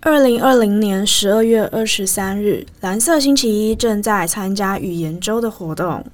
[0.00, 6.04] 二零二零年十二月二十三日，蓝色星期一正在参加语言周的活动。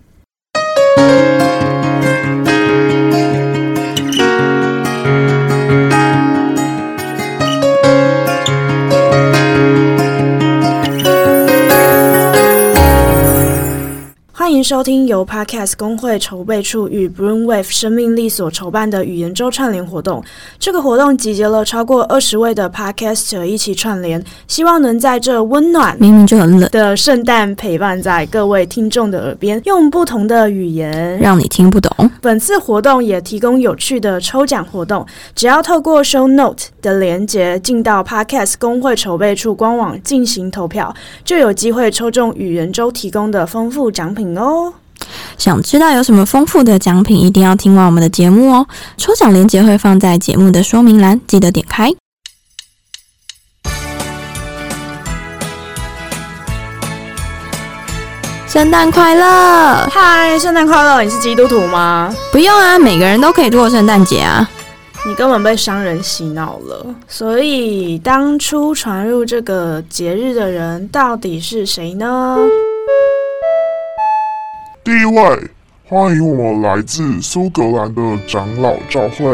[14.64, 20.24] 收听由 Podcast 工会筹备处与 Broomwave 生命力所筹办的语言周串联活动。
[20.58, 32.10] 这个活动集结了超过二十位的 Podcaster 一起串联，希望能在这温暖明明就很冷的圣诞陪伴在各位听众的耳边，用不同的语言让你听不懂。
[32.22, 44.53] 本次活动也提供有趣的抽奖活动，只要透过 Show Note 的连接进到 Podcast 工会筹备处官网进行投票，就有机会抽中语言周提供的丰富奖品哦。
[45.36, 48.66] 想知道有什么丰富的奖品，一定要听完我们的节目哦。
[48.96, 51.90] 抽奖链接会放在节目的说明栏，记得点开。
[58.46, 59.88] 圣诞快乐！
[59.90, 61.02] 嗨，圣诞快乐！
[61.02, 62.14] 你是基督徒吗？
[62.30, 64.48] 不用啊，每个人都可以过圣诞节啊。
[65.04, 66.86] 你根本被商人洗脑了。
[67.08, 72.38] 所以，当初传入这个节日的人到底是谁呢？
[74.84, 75.50] 第一位，
[75.88, 79.24] 欢迎我们来自苏格兰的长老教会。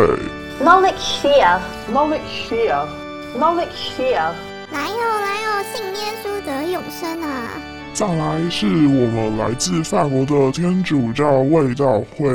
[0.62, 3.66] Knowledge share，knowledge share，knowledge
[3.98, 4.30] share。
[4.70, 7.58] 来哟来哟，信耶稣得永生啊！
[7.92, 12.30] 再来是我们来自法国的天主教卫道会。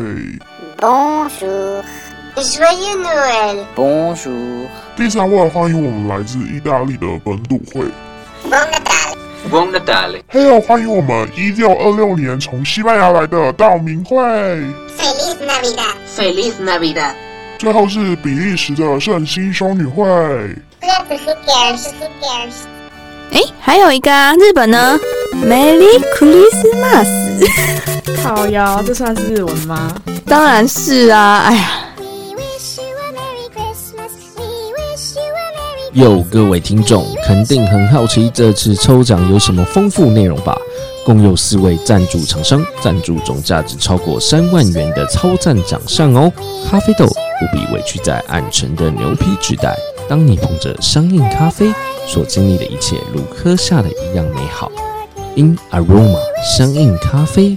[0.77, 3.63] Bonjour，Joyeux Noël。
[3.77, 4.67] Bonjour。
[4.97, 7.85] 第三位，欢迎我们来自意大利的本笃会。
[10.33, 14.17] 有欢迎我们一六二六年从西班牙来的道明会。
[14.97, 15.95] Feliz Navidad。
[16.17, 17.13] Feliz Navidad。
[17.57, 20.03] 最后是比利时的圣心修女会。
[23.31, 24.99] 哎，还有一个啊，日本呢
[25.33, 27.07] ，Merry Christmas。
[28.21, 29.95] 好呀，这算是日文吗？
[30.25, 31.69] 当然是啊，哎呀。
[35.95, 40.53] 有各位听众肯定很好奇这次抽奖有什么丰富内容吧？
[41.05, 46.29] 共有四位赞助厂商赞助总价值超过三万元的超赞奖项哦！
[46.69, 49.73] 咖啡豆不必委屈在暗沉的牛皮纸袋，
[50.09, 51.73] 当你捧着香印咖啡，
[52.05, 54.69] 所经历的一切如喝下的一样美好。
[55.37, 57.55] In Aroma 香印咖啡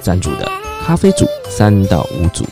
[0.00, 0.48] 赞助的
[0.86, 2.46] 咖啡组三到五组。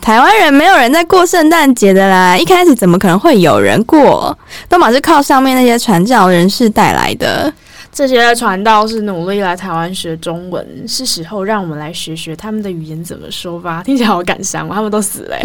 [0.00, 2.36] 台湾人没有人在过圣诞节的啦！
[2.36, 4.36] 一开始怎么可能会有人过？
[4.68, 7.52] 都嘛是靠上面那些传教人士带来的。
[7.92, 13.82] 这些传道是努力来台湾学中文，是时候让我们来学学他们的语言怎么说吧。
[13.84, 15.36] 听起来好感伤，他们都死了。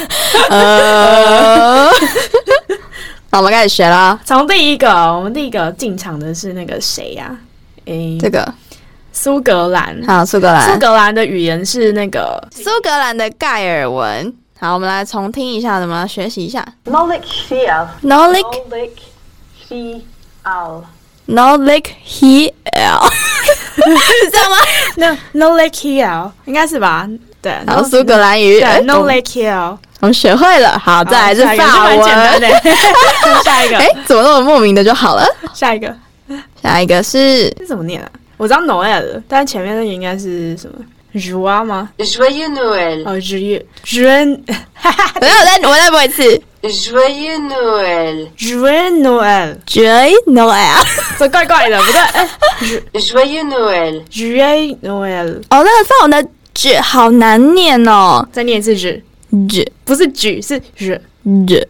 [0.50, 1.90] 呃，
[3.30, 4.20] 那我们开始学啦。
[4.24, 7.34] 从第一个，我们第一个进场的是那个谁呀？
[7.86, 8.46] 诶，这个。
[9.12, 14.34] 苏格兰，好，苏格兰，苏格兰的语言是那个苏格兰的盖尔文。
[14.58, 18.90] 好，我们来重听一下，怎么学习一下？Knowledge here，knowledge
[19.68, 23.10] here，knowledge here，
[23.74, 24.56] 是这样吗？
[24.96, 27.08] 那 knowledge here 应该是吧？
[27.40, 30.78] 对，然后苏格兰语，knowledge here，我们学会了。
[30.78, 32.02] 好，再来是法文，
[33.44, 35.26] 下一个，哎， 怎么那么莫名的就好了？
[35.52, 35.92] 下一个，
[36.62, 38.08] 下一个是这怎么念啊？
[38.36, 40.76] 我知道 Noel，但前面那个应该是什么
[41.14, 43.06] j o a 吗？Joyeux Noel。
[43.06, 43.62] 哦，Joyeux，
[44.74, 46.42] 哈哈，等下我再我再播一次。
[46.62, 48.28] Joyeux Noel。
[48.36, 50.86] Joyeux Noel，Joyeux Noel，
[51.18, 52.00] 这怪怪的，不对。
[53.00, 55.36] Joyeux Noel，Joyeux Noel。
[55.50, 61.68] 哦，那个法文的 J 好难念哦，再念一次 J，J 不是 J 是 J，J，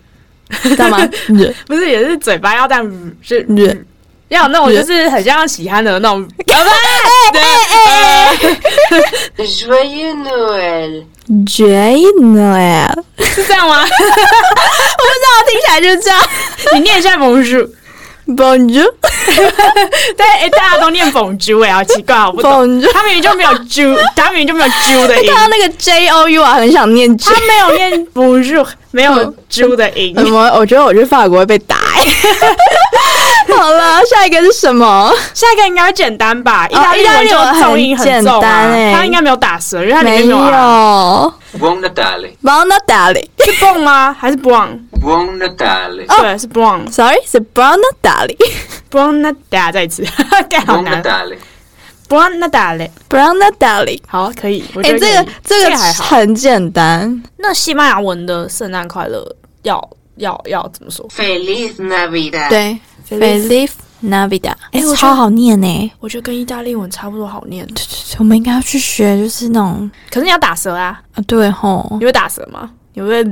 [0.77, 3.85] 干嘛？J 不是也是嘴巴要这样是 J。
[4.33, 6.55] 要那种就是很像喜憨的那种， 对
[7.41, 8.37] 哎
[9.45, 12.93] Joyeux Noel，Joyeux Noel
[13.25, 13.83] 是这样吗？
[13.83, 13.99] 我不知
[15.23, 16.19] 道，听起来就是这样。
[16.75, 18.87] 你念一下 Bonjour，Bonjour。
[20.17, 22.81] 对，哎，大家都念 Bonjour，哎，好奇怪，我不懂。
[22.93, 25.31] 他明明就没有 J，他明明就没有 J 的音。
[25.33, 27.17] 看到那个 J O U 啊，很想念。
[27.19, 30.15] 他没有念 Bonjour，没有 J 的音。
[30.17, 30.51] 什么？
[30.57, 31.77] 我觉得我去法国会被打。
[33.49, 35.13] 好了，下一个是什么？
[35.35, 36.67] 下一个应该简单吧？
[36.69, 40.39] 意大利文就重音很简单哎，它应该没有打舌，因为它里面没有。
[41.59, 44.17] Buon Natale，Buon Natale 是 bon 吗？
[44.19, 46.91] 还是 bon？Buon Natale，对，是 bon。
[46.91, 50.03] Sorry，是 Buon Natale，Buon Natale，再一次，
[50.67, 51.03] 好难。
[52.09, 54.65] Buon Natale，Buon Natale，好，可以。
[54.83, 57.23] 哎，这个这个很简单。
[57.37, 59.27] 那西班牙文的圣诞快乐
[59.63, 62.49] 要要要怎么说？Feliz Navidad。
[62.49, 63.71] 对，Feliz
[64.05, 64.55] Navidad。
[64.73, 65.93] 哎，超好念呢。
[66.01, 67.67] 我觉得跟意大利文差不多好念。
[68.19, 69.91] 我们应该要去学，就是那种。
[70.11, 71.01] 可是你要打舌啊。
[71.15, 71.97] 啊，对吼。
[71.99, 72.71] 你会打舌吗？
[72.95, 73.25] 你会？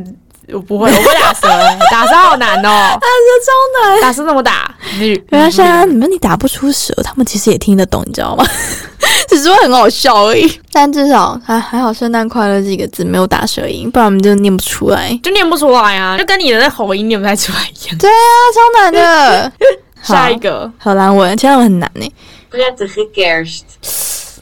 [0.52, 1.49] 我不会，我不会打舌。
[1.93, 2.70] 打舌好难哦。
[2.99, 3.06] 打舌
[3.46, 4.00] 超难。
[4.00, 4.75] 打舌怎么打？
[4.99, 8.44] 原来是啊，你们你打不出舌，他们其实也听得懂，你知道吗？
[9.31, 17.97] 只是会很好笑而已，但至少还还好，圣诞快乐几个字没有打舌音，不然我们就念不出来，就念不出来啊，就跟你的那喉音念不太出来一样。
[17.97, 18.15] 对啊，
[18.53, 19.53] 超难的。
[20.03, 22.12] 下一个荷兰文，荷兰文很难呢。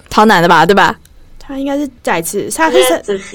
[0.08, 0.96] 超难的吧，对吧？
[1.38, 2.78] 他应该是再次，他是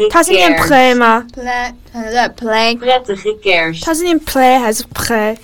[0.09, 2.01] 他是念 play 吗？play，对
[2.47, 3.81] ，play。
[3.83, 5.35] 他是念 play 还是 play？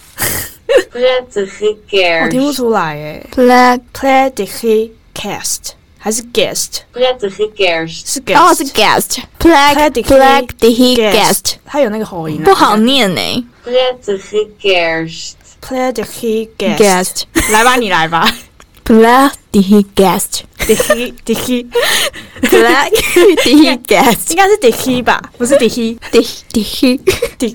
[2.23, 3.27] 我听不出来诶。
[3.35, 5.71] play play the he cast。
[6.01, 8.71] 还是 guest，不要只是 guest，是 guest，哦是 the
[10.69, 13.21] he guest，他有那个喉音，不好念呢。
[13.63, 18.33] 不要只是 guest，play the he guest，来吧，你来吧。
[18.85, 22.91] black the he guest，the he the he，black
[23.43, 26.21] the he guest，应该是 the he 吧，不是 the he，the
[26.53, 27.53] the he，the。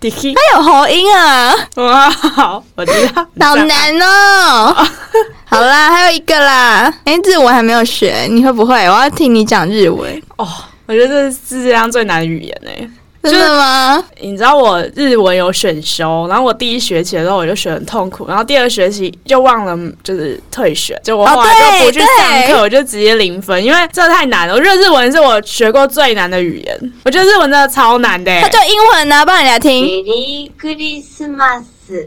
[0.00, 1.52] 它有喉音啊！
[1.76, 4.76] 哇，好，我知道，好难哦。
[5.44, 6.92] 好啦，还有一个啦。
[7.04, 8.74] 哎，日文还没有学，你会不会？
[8.86, 10.46] 我要听你讲日文哦。
[10.86, 12.88] 我觉得这是世界上最难的语言哎。
[13.30, 14.04] 真的吗？
[14.20, 24.54] 你知道我日文有选修，然后我第一学期的时候我就学很痛苦，然后第二学期就忘了，就是退学，就我后来就不去上课，我就直接零分，因为这太难了。
[24.54, 28.30] 我觉得日文是我学过最难的语言，我觉得日文真的超难的。
[28.40, 29.86] 它就英文呢，帮你来听。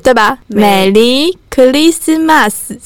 [0.04, 0.38] 对吧？
[0.48, 2.80] 美丽克里斯马斯，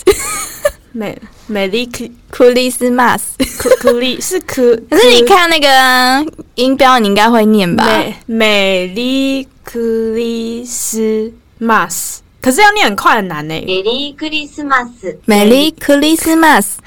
[0.93, 1.17] 美。
[1.47, 6.25] 美丽克克里斯马斯，克克里是克，可是你看那个
[6.55, 7.85] 音标，你应该会念吧？
[7.85, 9.79] 美美丽克
[10.15, 13.53] 里斯马斯，可是要念很快很难呢。
[13.65, 16.79] 美丽克里斯马斯，美丽克里斯马斯，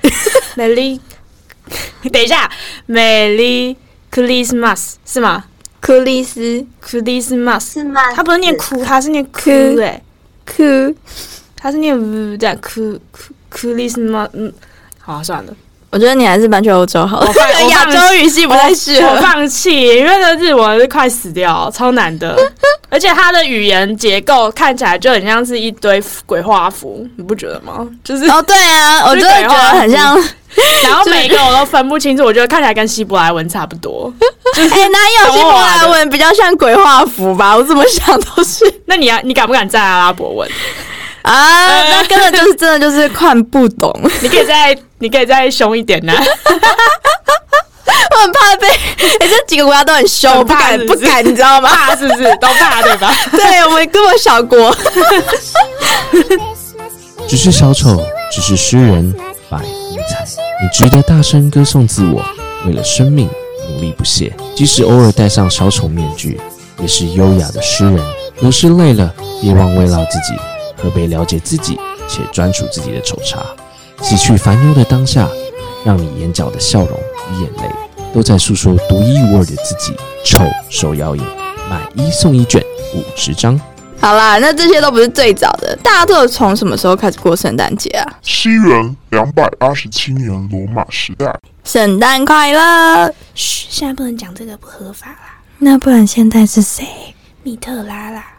[0.57, 1.01] 美丽，
[2.13, 2.51] 等一下，
[2.87, 3.77] 美丽
[4.11, 5.45] 克里斯马斯是吗？
[5.81, 9.51] 克里斯克里斯马斯，他不是念哭，他是念哭
[9.81, 10.03] 哎，
[10.45, 10.63] 哭，
[11.55, 13.33] 他是念呜这样哭哭。
[13.49, 14.29] 克里斯吗？
[14.33, 14.53] 嗯，
[15.01, 15.53] 好，算了。
[15.91, 17.33] 我觉得你还是搬去欧洲好了。
[17.71, 22.37] 亚洲语系不太适合，我放弃，因为那日文是快死掉，超难的。
[22.91, 27.87] 而且它的语言结构看起来就很像是一堆鬼画符，你不觉得吗？
[28.05, 30.15] 就是哦，对啊， 我真的觉得很像。
[30.83, 34.13] 然后每一个我都分不清楚，我觉得看起来跟希伯来文差不多。
[34.57, 37.57] 哎，哪有希伯来文比较像鬼画符吧？
[37.57, 38.65] 我怎么想都是。
[38.87, 40.51] 那你要，你敢不敢在阿拉伯文？
[41.29, 43.93] 啊，那根本就是真的就是看不懂。
[44.23, 46.13] 你可以再，你可以再凶一点呢。
[48.11, 51.69] 我很怕被，哎， 这几个国家都很凶，我不敢不敢，你知道吗？
[51.69, 52.25] 怕是不是？
[52.41, 53.15] 都怕对吧？
[53.31, 54.75] 对我们根本小国。
[57.29, 58.03] 只是小丑，
[58.33, 59.13] 只是诗人，
[59.51, 60.25] 百无才。
[60.63, 62.25] 你值得大声歌颂自我，
[62.67, 63.29] 为了生命
[63.71, 64.33] 努力不懈。
[64.57, 66.41] 即使偶尔戴上小丑面具，
[66.81, 68.03] 也是优雅的诗人。
[68.41, 70.35] 有时累了，别忘慰劳自己。
[70.81, 71.79] 可被了解自己
[72.09, 73.41] 且专属自己的丑茶，
[74.03, 75.29] 洗去烦忧的当下，
[75.85, 76.99] 让你眼角的笑容
[77.33, 77.71] 与眼泪
[78.15, 79.95] 都在诉说独一无二的自己。
[80.25, 81.23] 丑手摇饮，
[81.71, 82.63] 买一送一卷
[82.95, 83.59] 五十张。
[84.01, 88.05] 好啦，那这些都不是最早的，大家都是从什么时候开始过圣诞节啊？
[88.23, 91.35] 西元两百八十七年罗马时代。
[91.65, 93.13] 圣诞快乐！
[93.35, 95.41] 嘘，现在不能讲这个，不合法啦。
[95.59, 96.87] 那不然现在是谁？
[97.43, 98.38] 密特拉啦。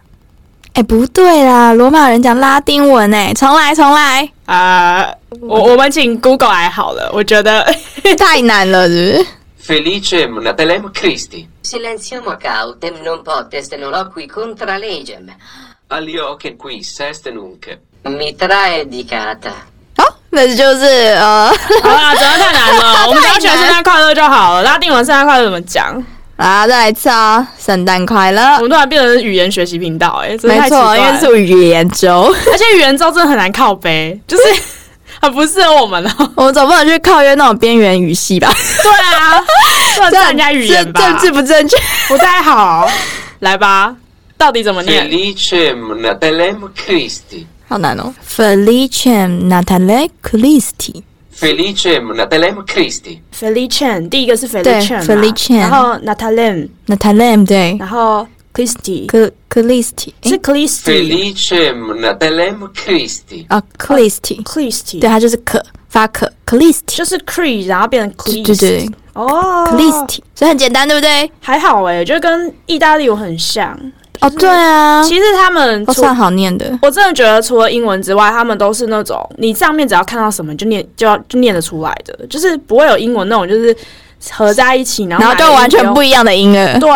[0.74, 5.14] 哎，不对啦，罗马人讲拉丁文哎，重来重来啊！
[5.42, 7.66] 我我们请 Google 来好了，我觉得
[8.18, 9.26] 太难了，是
[9.68, 11.48] 不是？Felice Natalem Christi.
[11.64, 15.28] Silenziamo cautem, non potest noloqui contra legem.
[15.90, 17.78] Alio che qui sest nunc.
[18.04, 19.52] Mitra è dicata.
[19.98, 21.52] 好，那就是呃，
[21.84, 24.64] 好啦，真的太难了，我们只要学圣诞快乐就好了。
[24.64, 26.04] 拉丁文圣诞快乐怎么讲？
[26.40, 27.46] 啊，再来一次啊！
[27.60, 28.42] 圣诞快乐！
[28.56, 34.44] 我们突然变成语言学习频道，哎，没错，因为是语言周，而且语言周真的很难靠背，就是
[35.22, 36.32] 很不适合我们哦。
[36.36, 38.50] 我们总不能去靠约那种边缘语系吧？
[38.82, 41.76] 对啊，这人家语言吧，政治不正确，
[42.08, 42.90] 不太好。
[43.40, 43.94] 来吧，
[44.38, 48.14] 到底怎么念？Felice Natalem Christi，好难哦。
[48.26, 51.04] Felice Natalem Christi。
[51.40, 53.20] Felice Natalem Christi。
[53.34, 60.84] Felice 第一个是 Felice，然后 Natalem，Natalem 对，然后 Christi，克克里斯蒂是 Christi。
[60.84, 63.46] Felice Natalem Christi。
[63.48, 71.32] 啊，Christi，Christi，对，它就是可发可 Christi，就是 Cre，然后变成 Christi，对对，哦，Christi，所以很简单，对不对？
[71.40, 73.80] 还好哎，就跟意大利文很像。
[74.22, 76.78] 哦，对啊，其实他们除都算好念的。
[76.82, 83.76] 我真的觉得，除了英文之外，他们都是那种你上面只要看到什么就念就要就念得出来的，就是不会有英文那种就是
[84.32, 86.90] 合在一起，然后然后就完全不一一样的音了，对，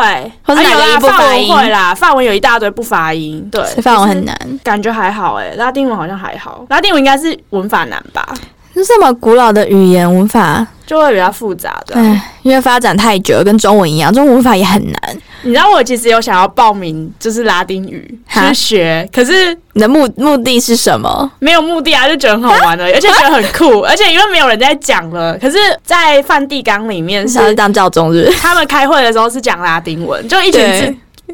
[0.43, 4.35] 或者哪个音不会啦，法文有一大堆不发音，对，所以法文很难。
[4.61, 8.27] 感觉还好哎、拉丁文好像还好，拉丁文应该是文法难吧，
[8.75, 11.95] 就这么古老的语言文法，就会比较复杂的。
[11.95, 15.17] 唉，因为发展太久了，跟中文一样，中文文法也很难。
[15.43, 21.29] 你知道我其实有想要报名，就是拉丁语哈去学，可是你的目目的是什么？
[21.39, 28.31] 没有目的啊，就觉得很好玩的， 而且觉得很酷，而且因为没有人在讲了，可是，在梵蒂冈里面是当教宗日？
[28.41, 30.97] 他们开会的时候是讲拉丁文，就一群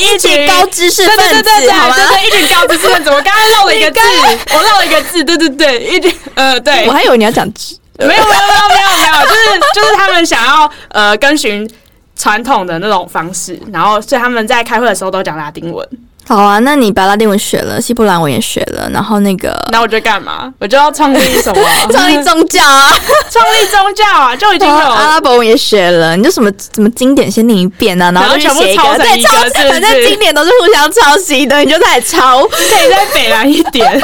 [0.00, 1.94] 一群高知识对分子，对对对对好吗？
[1.96, 3.10] 对对，一群高知识分子。
[3.10, 3.98] 我刚刚漏了一个字，
[4.52, 7.46] 我漏了一个字，对对对，一群呃对，我还以为你要讲
[7.98, 11.68] 没有没有没有没有没有，就是就是他们想要呃跟循
[12.16, 15.86] 传统的那种方式，然后所以他们在开会的时候都讲拉丁文。
[16.26, 20.52] 好啊，那你把拉丁文学了，希伯兰文也学了，然后那个那我就干嘛？
[20.58, 21.62] 我就要创立什么？
[21.90, 22.90] 创立宗教啊，
[23.28, 29.30] 创立宗教啊，就已经有阿拉伯文也学了，你就什么什么经典先念一遍啊，然后全部写一个，对，抄
[29.68, 32.46] 反正经典都是互相抄袭的，你就再抄。
[32.46, 34.00] 可以再北蓝一点。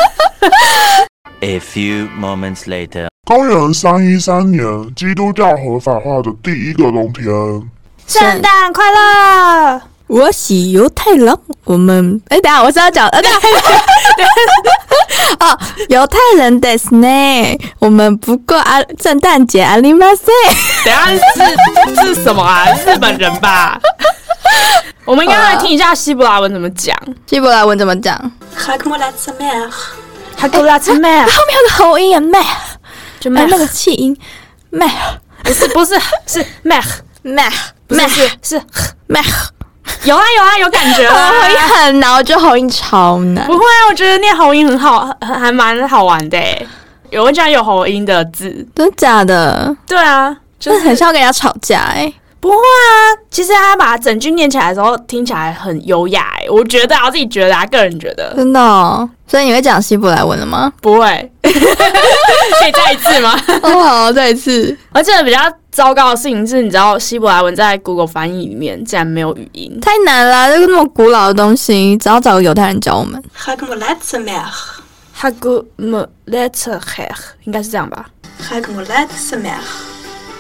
[1.41, 3.07] A few moments later.
[3.25, 7.25] 公元三一三年，基督教合法化的第一个冬天。
[8.07, 9.81] 圣诞快乐！
[10.09, 13.31] 我是犹太人，我们哎，等下我是要讲呃，对
[15.41, 15.59] 哦，
[15.91, 20.33] 犹太人的是呢，我们不过啊，圣诞节阿里马塞，
[20.85, 22.67] 等下是是什么啊？
[22.87, 23.79] 日本人吧？
[25.05, 26.97] 我们应该来听一下希伯来文怎么讲。
[27.27, 28.17] 希伯来文怎么讲？
[28.57, 32.41] 哈古拉兹麦，后面有个喉音啊，麦，
[33.21, 34.17] 就哎，那个气音，
[34.71, 34.91] 麦
[35.45, 36.83] 不是不是是麦，
[37.23, 37.53] 麦
[37.87, 38.63] 不是是是
[39.07, 39.23] 麦，
[40.07, 41.33] 有啊有啊有感觉喉啊。
[41.51, 43.53] 音很难，我觉得喉音超难不。
[43.53, 46.67] 会啊，我觉得念喉音很好，很还蛮好玩的诶。
[47.11, 49.75] 有人讲有喉音的字，真的假的？
[49.87, 53.15] 对啊，就就是是很像跟人家吵架哎、不会啊。
[53.31, 56.49] 其实他把整句念起来的时候，听起来很优雅诶。
[56.51, 59.09] 我觉得啊，我自己觉得啊，个人觉得真的、哦。
[59.27, 60.73] 所以你会讲希伯来文了吗？
[60.81, 61.33] 不会。
[61.43, 63.39] 可以再一次吗？
[63.63, 64.77] 哦，好，再一次。
[64.93, 65.39] 而且比较
[65.71, 69.79] 糟糕的事情是，你知道希伯来文在 Google 翻译里面竟然没有语音。
[69.81, 73.23] 太难了，这个那么古老的东西，只要找个犹太人教我们。
[75.13, 77.05] 哈古姆莱特赫
[77.45, 78.07] 应该是这样吧？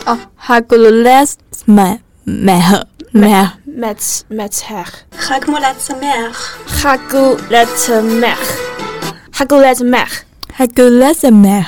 [0.08, 1.36] 哦，哈古鲁勒斯
[1.66, 4.86] 麦麦赫麦赫 Met met her.
[5.20, 6.32] Hagulet mer.
[6.66, 8.36] Hagulet mer.
[9.30, 10.08] 哈古勒斯麦
[10.56, 11.62] Hagulet mer.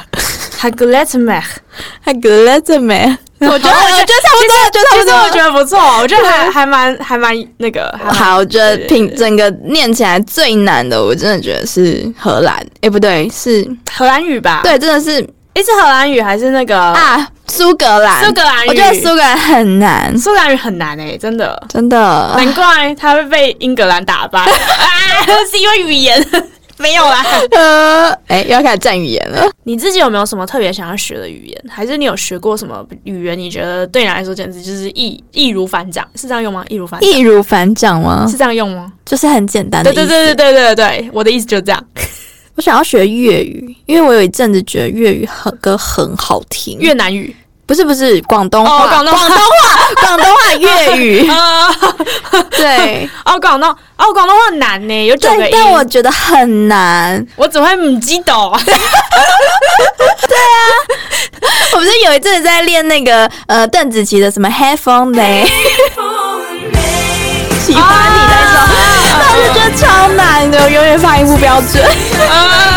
[0.57, 3.19] 哈古勒斯麦。
[3.41, 5.13] 我觉得，我觉得差不多，我觉得差不多。
[5.15, 7.95] 我觉得不错，我觉得还还蛮还蛮那个。
[8.03, 12.67] 好，我觉得对凭整个念起来最难的，我真的觉得是荷兰。
[12.81, 15.27] 哎，不对，是荷兰语吧？，对，真的是
[15.61, 16.75] 诶，是荷兰语还是那个？
[16.79, 21.63] 啊，苏格兰，苏格兰语我觉得苏格兰很难，苏格兰语很难诶，真的。
[21.69, 22.33] 真的。
[22.35, 24.49] 难怪他会被英格兰打败， 啊，
[25.51, 26.27] 是因为语言
[26.79, 27.23] 没有啦。
[27.51, 29.47] 呃，哎，又要开始占语言了。
[29.65, 31.65] 你自己有没有什么特别想要学的语言？
[31.69, 33.39] 还是你有学过什么语言？
[33.39, 36.65] 你觉得对你来说简直就是易易如反掌，是这样用吗？
[36.71, 38.39] 易如反掌易如反掌吗是？
[38.39, 38.91] 这样用吗？
[39.05, 40.07] 就是很简单的对。
[40.07, 41.85] 对对对对对对，我的意思就是这样。
[42.61, 46.79] 我想要学粤语，因为我有一阵子觉得粤语很歌很好听。
[46.79, 47.35] 越南语。
[47.65, 49.29] 不是不是广东话，哦广东话。
[49.29, 51.25] 广东话， 广东话粤语。
[51.31, 51.75] 啊，
[52.51, 53.09] 对。
[53.25, 57.27] 哦广东哦广东话难呢，有九个，音，但我觉得很难。
[57.35, 58.51] 我只会唔知道。
[61.73, 65.47] 我不是有一阵子在练那个呃邓紫棋的什么 Headphone Day，
[67.65, 68.30] 喜欢你
[69.77, 71.85] 超难的，永远发音不标准。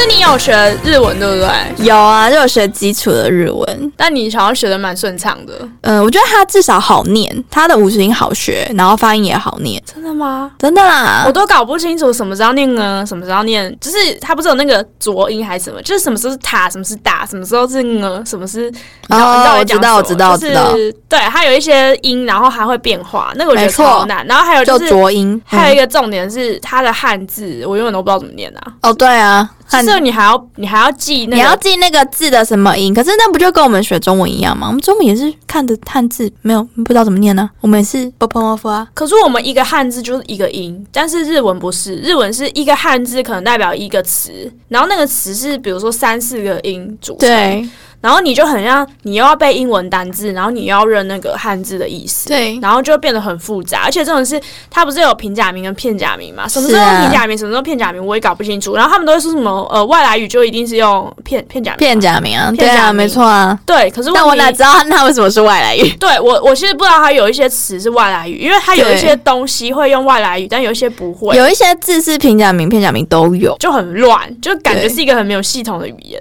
[0.00, 1.86] 啊可是你有学日文对不对？
[1.86, 3.92] 有啊，就有学基础的日文。
[3.98, 5.52] 但你好像学的蛮顺畅的。
[5.82, 10.50] 嗯，我觉得它至少好念，它的五十音好学，然后发音也好念，真的吗？
[10.58, 11.24] 真的啦。
[11.26, 18.76] 我都搞不清楚什么时候念呢，什么时候念，就是它不是有那个浊音还是什么，就是什么时候是塔，什么是打，什么时候是呢，什么是，你
[19.14, 24.26] 知道哦你知道我知道我知道就是对，它有一些音，然后还会变化，那个我觉得没错超难。
[24.26, 28.72] 然后还有就就是，浊音，嗯还有一个重点是它的汉字，我永远都不知道怎么念啊。
[28.82, 34.66] 哦，对啊，汉就是你还要你还要记那个，你要记那个字的什么音，可是那不就跟我们学中文一样吗？
[34.66, 38.88] 我们中文也是看着汉字，没有不知道怎么念呢、我们也是波波波啊。
[38.94, 47.28] 可是我们一个汉字就是一个音，但是日文不是，日文是一个汉字可能代表一个词，然后那个词是比如说三四个音组成。
[47.28, 47.68] 对，
[48.00, 53.82] 然后你就很像你又要背英文单字，然后你又要认那个汉字的意思，对然后就会变得很复杂。
[53.84, 54.40] 而且这种是
[54.70, 56.48] 它不是有平假名跟片假名嘛？
[56.48, 58.74] 什么时候平假名，什么时候片假名，我也搞不清楚。
[58.74, 63.58] 然后他们都会说什么呃外来语就一定是用片片假名嘛，片假名啊，片对啊，没错啊。
[63.66, 63.90] 对。
[63.90, 65.90] 可是但我哪知道他为什么是外来语？
[65.98, 76.20] 对我，我其实不知道它有一些词是外来语，因为它有一些东西会用外来语，但有一些不会，有一些字是平假名、片假名都有就很乱，就感觉是一个很没有系统的语言。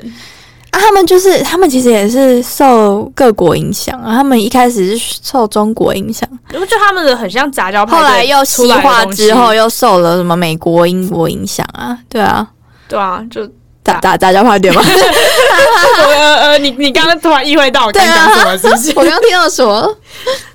[0.71, 0.79] 啊。
[0.79, 4.15] 他们就是他们其实也是受各国影响啊。
[4.15, 11.97] 他们一开始是受中国影响，我觉得他们的很像杂交派后对来又西化之后，又受了什么美国、英国影响啊。
[12.09, 12.47] 对啊，
[12.87, 13.45] 对啊，就
[13.83, 14.81] 杂杂杂交派对吗？
[14.85, 18.89] 我呃呃，你你刚刚突然意会到我刚对啊讲什么，是不是？
[18.95, 19.95] 我刚刚听到什么？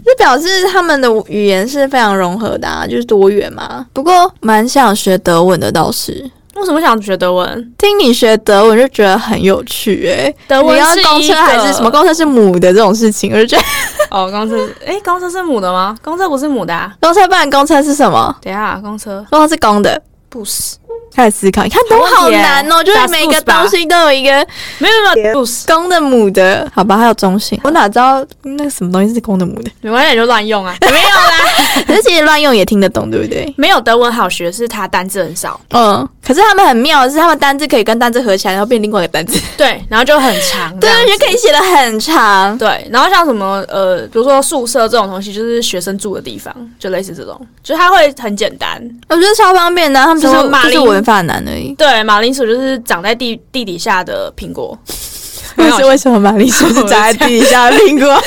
[0.05, 3.87] 就表示他们的语言是非常融合的啊，就是多元嘛。
[3.93, 6.31] 不过蛮想学德文的倒是。
[6.57, 7.75] 为什么想学德文？
[7.79, 11.91] 听你学德文就觉得很有趣诶、德文你要是公车还是什么？
[11.91, 13.63] 公车是母的这种事情，我就觉得
[14.11, 15.97] 哦，公车是哎，公车是母的吗？
[16.03, 16.93] 公车不是母的啊。
[17.01, 18.35] 公车不然公车是什么？
[18.41, 20.01] 等一下，公车公车是公的。
[20.29, 20.77] 不是，
[21.15, 24.31] 开始思考，你看都好难哦，就是每个东西都有一个
[24.79, 29.71] 没有没有，公的母的，好吧，还有中性，我哪知道那个什么东西是公的母的？
[29.81, 30.77] 没关系，你就乱用啊。
[30.83, 33.53] 没有啦，可是其实乱用也听得懂，对不对？
[33.57, 42.57] 没有德文好学，是它单字很少，嗯，可是他们很妙的是，他们单字可以跟单字合起来，然后变另外一个单字，对，然后就很长， 对就可以写的很长。
[42.59, 48.81] 对，然后像什么呃，比如说宿舍这种东西，就是学生住的地方，就类似这种，就它会很简单。
[49.09, 51.75] 我觉得超方便的，他们就是马铃就是文法男而已。
[51.75, 54.77] 对，马铃薯就是长在地地底下的苹果，
[55.57, 58.15] 为什为什么马铃薯是长在地底下的苹果？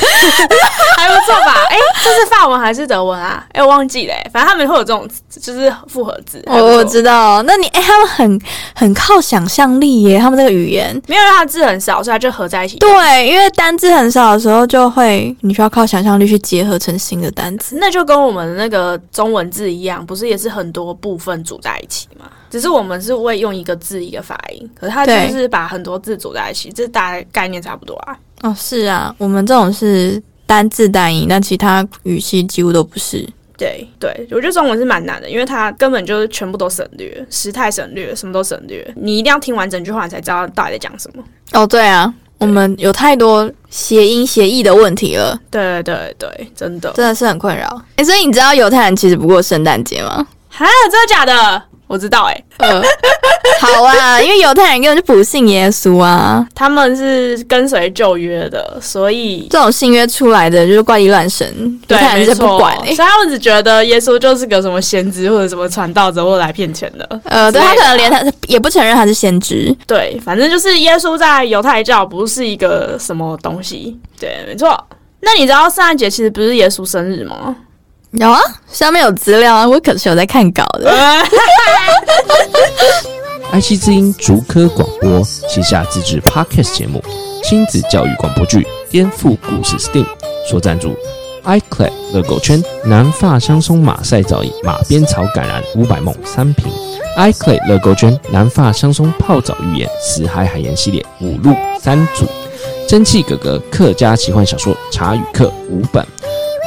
[0.98, 1.54] 还不错吧？
[1.70, 3.46] 哎、这是法文还是德文啊？
[3.52, 5.08] 哎、我忘记了、欸，反正他们会有这种
[5.40, 6.42] 就是复合字。
[6.46, 8.40] 我我知道，那你哎、他们很
[8.74, 11.00] 很靠想象力耶，他们这个语言。
[11.06, 12.78] 没有让它字很少，所以它就合在一起。
[12.78, 17.76] 对，因为单字很少的时候，就会你需要靠想象力去结合成新的单词。
[17.78, 22.24] 那就跟我们那个中文字一样，不是也是很多部分组在一起吗？
[22.50, 28.16] 只是我们是会用一个字一个发音，可是它就对是把很多字组在一起，这大概概念差不多啊。
[28.42, 33.28] 哦，是啊，我们这种是单字单音，但其他语系几乎都不是。
[33.56, 41.24] 对对，我觉得中文是蛮难的，因为它根本就是全部都省略，时态省略，什么都省略，你一定要听完整句话，你才知道到底在讲什么。
[41.54, 46.92] 哦，对啊，我们有太多谐音谐义的问题了，对对对，真的。
[46.92, 47.82] 真的是很困扰。
[47.96, 50.24] 哎，所以你知道犹太人其实不过圣诞节吗？
[50.48, 51.62] 哈，真的假的？
[51.88, 52.82] 我知道、欸，呃，
[53.60, 61.46] 好啊，因为犹太人根本就不信耶稣啊，他们是跟随旧约的，所以这种信约出来的就是怪力乱神，
[61.88, 67.20] 犹对，太人是，不管哎、所以他们只觉得耶稣就是个什么先知或者什么传道者，或者来骗钱的。
[67.24, 69.74] 呃，对他可能连他也不承认他是先知。
[69.86, 73.98] 对，反正就是耶稣在犹太教不是一个什么东西。
[74.20, 74.78] 对，没错。
[75.20, 77.56] 那你知道圣诞节其实不是耶稣生日吗？
[78.12, 78.40] 有啊，
[78.72, 80.90] 上面有资料啊，我可是有在看稿的。
[83.52, 87.02] 爱惜之音竹科广播旗下自制 Podcast 节目
[87.46, 90.04] 《亲子教育广播剧颠覆故事 STEAM》
[90.48, 90.96] 所赞助。
[91.44, 96.70] iClay 乐狗圈南发香松马赛皂液马鞭草橄榄五百梦三瓶
[97.16, 102.26] ，iClay 乐狗圈南发香松泡澡浴盐死海海盐系列五路三组，
[102.86, 106.06] 蒸汽哥哥客家奇幻小说茶语课五本，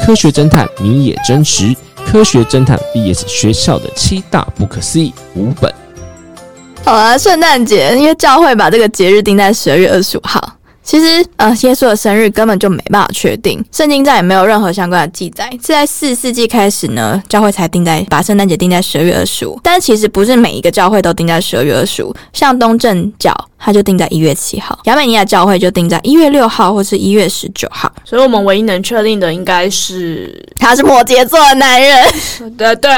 [0.03, 5.71] 科学侦探你也真实，科学侦探 VS 学校的七大不可思议五本。
[6.83, 10.57] 好啊，圣诞节，因为教会把这个节日定在十二月二十五号。
[10.83, 15.47] 其实，呃，耶稣的生日根本就没办法确定，圣经上也没有任何相关的记载。
[15.51, 19.59] 是在四世纪开始呢，教会才定在把圣诞节定在十二月二十五。
[19.61, 23.31] 但其实不是每一个教会都定在十二月二十五，像东正教
[23.63, 27.91] 它就定在一月七号，亚美尼亚教会就定在一月六号或是一月十九号。
[28.04, 32.04] 所以我们唯一能确定的应该是，他是摩羯座的男人，
[32.58, 32.91] 对对。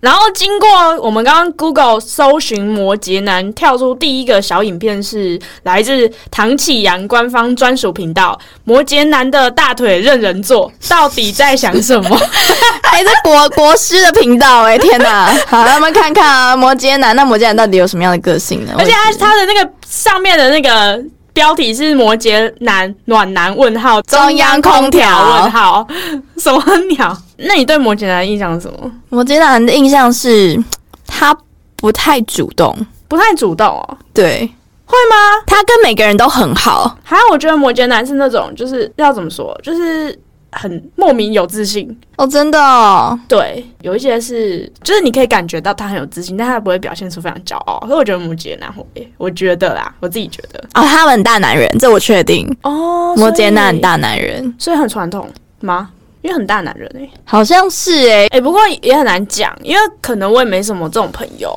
[0.00, 0.68] 然后经过
[1.00, 12.20] 我们刚刚 Google 搜寻摩羯男，跳出第一个小影片是来自唐启阳官方专属频道《摩羯男的大腿任人坐》，到底在想什么？
[12.90, 15.32] 还是国国师的频道哎、天哪！
[15.46, 18.74] 好，让我们看看啊，摩羯男，那摩羯男到底有什么样的个性呢？
[18.78, 25.86] 而且他他的那个上面的那个标题是摩羯男暖男问号中央空调问号
[26.36, 27.16] 什么鸟？
[27.36, 28.90] 那你对摩羯男的印象是什么？
[29.08, 30.62] 摩羯男的印象是
[31.06, 31.34] 他
[31.76, 32.76] 不太主动，
[33.08, 34.40] 不太主动哦，对，
[34.84, 35.16] 会吗？
[35.46, 40.18] 他跟每个人都很好，还有我觉得摩羯男是那种就是要怎么说，就是
[40.52, 41.96] 很莫名有自信。
[42.16, 47.78] 哦，真的哦，对，有一些是，就是你可以感觉到他很有自信，但他不会表现出非常骄傲。
[47.86, 48.84] 所以我觉得摩羯男会，
[49.16, 50.60] 我觉得啦，我自己觉得。
[50.74, 52.46] 哦，他们很大男人，这我确定。
[52.62, 55.28] 哦摩羯男很，大男人，所以很传统
[55.60, 55.90] 吗？
[56.22, 61.50] 因为很大男人哎、欸，好像是诶、哎、不过也很难讲，因为可能我也没什么这种朋友，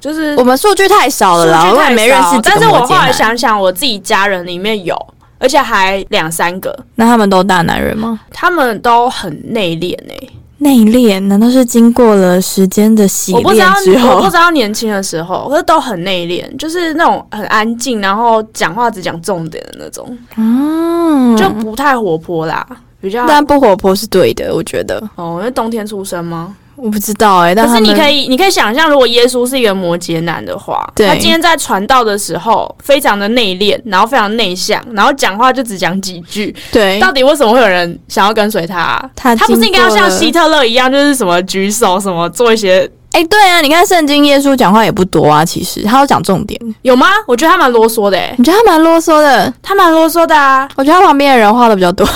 [0.00, 3.12] 就是我们数据太少了啦，我也没认识但是我后来。
[3.12, 4.96] 想想，我自己家人里面有，
[5.38, 8.20] 而且还两三个，那他们都大男人吗？
[8.30, 10.28] 他们都很内敛哎。
[10.58, 11.20] 内敛？
[11.20, 13.74] 难道是经过了时间的洗我不知道
[14.14, 14.32] 我不知？
[14.32, 22.66] 道年轻的时候，可是都很内敛，就是那种很安静，然后讲话只讲重点的那种，嗯，就不太活泼啦，
[23.02, 24.98] 比较但不活泼是对的，我觉得。
[25.16, 26.56] 哦，因为冬天出生吗？
[26.76, 46.60] 我不知道哎、但可是你可以以，你可以想象，如果耶稣是一个摩羯男的话，他今天在传道的时候非常的内敛，然后非常内向，然后讲话就只讲几句，对到底为什么会有人想要跟随他啊、他他不是应该要像希特勒一样，就是什么举手什么做一些哎、对啊，你看圣经耶稣讲话也不多啊，其实他都讲重点。
[46.82, 47.06] 有吗？
[47.26, 49.50] 我觉得他蛮啰嗦的、欸，你觉得他蛮啰嗦的？
[49.62, 50.68] 他蛮啰嗦的啊。
[50.76, 52.06] 我觉得他旁边的人话的比较多。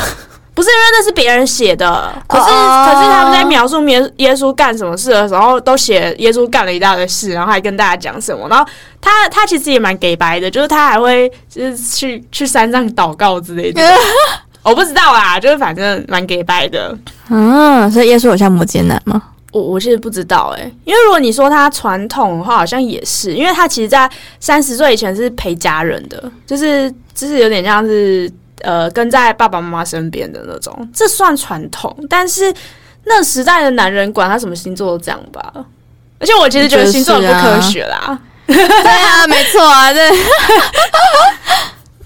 [0.60, 8.46] 不是因为那是别人写的，可是、哦可是他们在描述耶耶稣干什么事的时候，都写耶稣干了一大堆事，然后还跟大家讲什么。
[8.50, 8.70] 然后
[9.00, 13.82] 他他其实也蛮给白的，就是他还会就是去去山上祷告之类的。
[14.62, 16.94] 我不知道啦，就是反正蛮给白的。
[17.30, 19.22] 嗯，所以耶稣有像摩羯男吗？
[19.52, 28.30] 我我其实不知道哎、因为如果你说他传统的话，好像也是，因为他其实在三十岁以前是陪家人的，就是就是有点像是
[28.62, 31.96] 呃跟在爸爸妈妈身边的那种，这算传统。
[32.08, 32.52] 但是
[33.04, 35.52] 那时代的男人管他什么星座都这样吧，
[36.18, 38.18] 而且我其实觉得星座不科学啦。
[38.46, 40.10] 对啊，没错啊，对。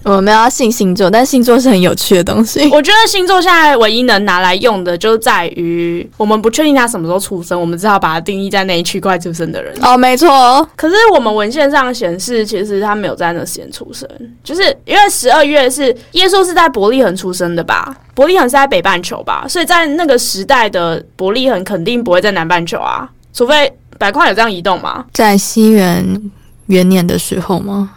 [0.04, 2.60] 我们要信星座，但星座是很有趣的东西。
[2.70, 9.74] 我觉得星座现在唯一能拿来用的，就在于我们不确定他什么时候出生，我们只好把它定义在那一区块出生的人。
[9.82, 14.06] 哦，没错，可是我们文献上显示，其实他没有在那时间出生，
[14.44, 17.96] 就是因为十二月是耶稣是在伯利恒出生的吧？
[18.14, 19.46] 伯利恒是在北半球吧？
[19.48, 25.06] 所以在那个时代的伯利恒肯定不会在南半球啊，除非白块有这样移动吗？
[25.14, 26.30] 在西元
[26.66, 27.90] 元年的时候吗？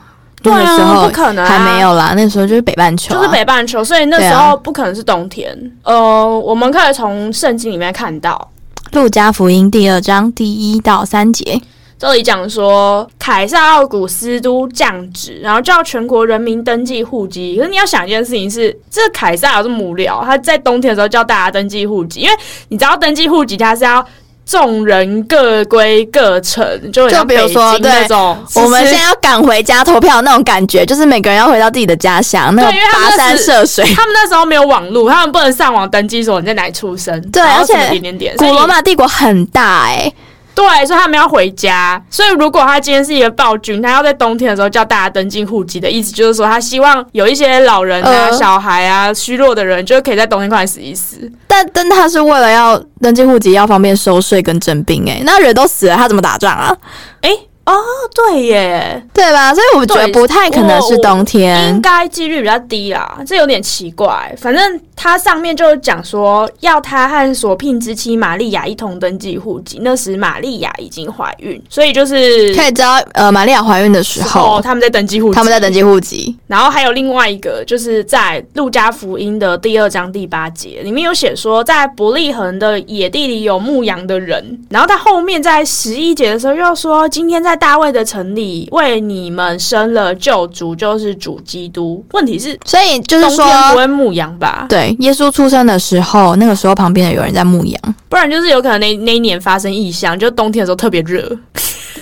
[0.48, 5.56] 对啊那个时候不可能啊还没有啦，那时候就是北半球、啊，就是北半球，所以那时候不可能是冬天。
[5.84, 8.50] 呃，我们可以从圣经里面看到，
[8.92, 11.62] 路加福音第二章第一到三节。
[12.00, 17.58] 这里讲说，凯撒奥古斯都降旨，然后叫全国人民登记户籍。
[17.58, 20.24] 可是你要想一件事情是，这个凯撒有这么无聊？
[20.24, 22.36] 他在冬天的时候叫大家登记户籍，因为
[22.68, 24.06] 你知道登记户籍，他是要
[24.48, 28.38] 众人各归各城，就就比如说那种。
[28.56, 33.84] 我们现在要赶回家投票那种感觉，就是每个人要回到自己的家乡，那种跋山涉水。
[33.94, 38.38] 他们那时候没有网络，他们不能上网登记说你在哪里出生，对而且点点点。
[38.38, 40.10] 古罗马帝国很大哎、
[40.58, 42.04] 对，所以他们要回家。
[42.10, 51.32] 所以如果他今天是一个暴君，他要在冬天的时候叫大家登记户籍的意思，就是说他希望有一些老人啊、呃小孩啊、虚弱的人，就可以在冬天快点死一死。
[51.46, 56.76] 但但他是为了要登记户籍，要方便收税跟征兵哎、那人都死了，他怎么打仗啊？
[57.22, 57.30] 哎、
[57.68, 57.76] 哦，
[58.16, 59.54] 对耶，对吧？
[59.54, 61.82] 所以我觉得不太可能是冬天应。
[61.82, 64.34] 该几率比较低啦，这有点奇怪。
[64.38, 69.80] 反正他上面就讲说，要他和所聘之妻玛利亚一同登记户籍。
[69.82, 76.34] 那时玛利亚已经怀孕，所以就是可以知道，呃，玛利亚怀孕的时候，他们在登记户籍，他们在登记户籍。
[76.48, 84.58] 然后还有另外一个，就是在路加福音的第二章第八节里面有写说，在伯利恒的野地里有牧羊的人。
[84.70, 92.06] 然后他后面在十一节的时候又说，今天在大卫的城里为你们生了救主，就是主基督。
[92.12, 94.65] 问题是，所以就是冬天不说，会牧羊吧？
[94.70, 97.96] 对，耶稣出生的时候，那个时候旁边的有人在牧羊。
[98.08, 101.30] 不然就是有可能那那一年发生异象，就冬天的时候特别热，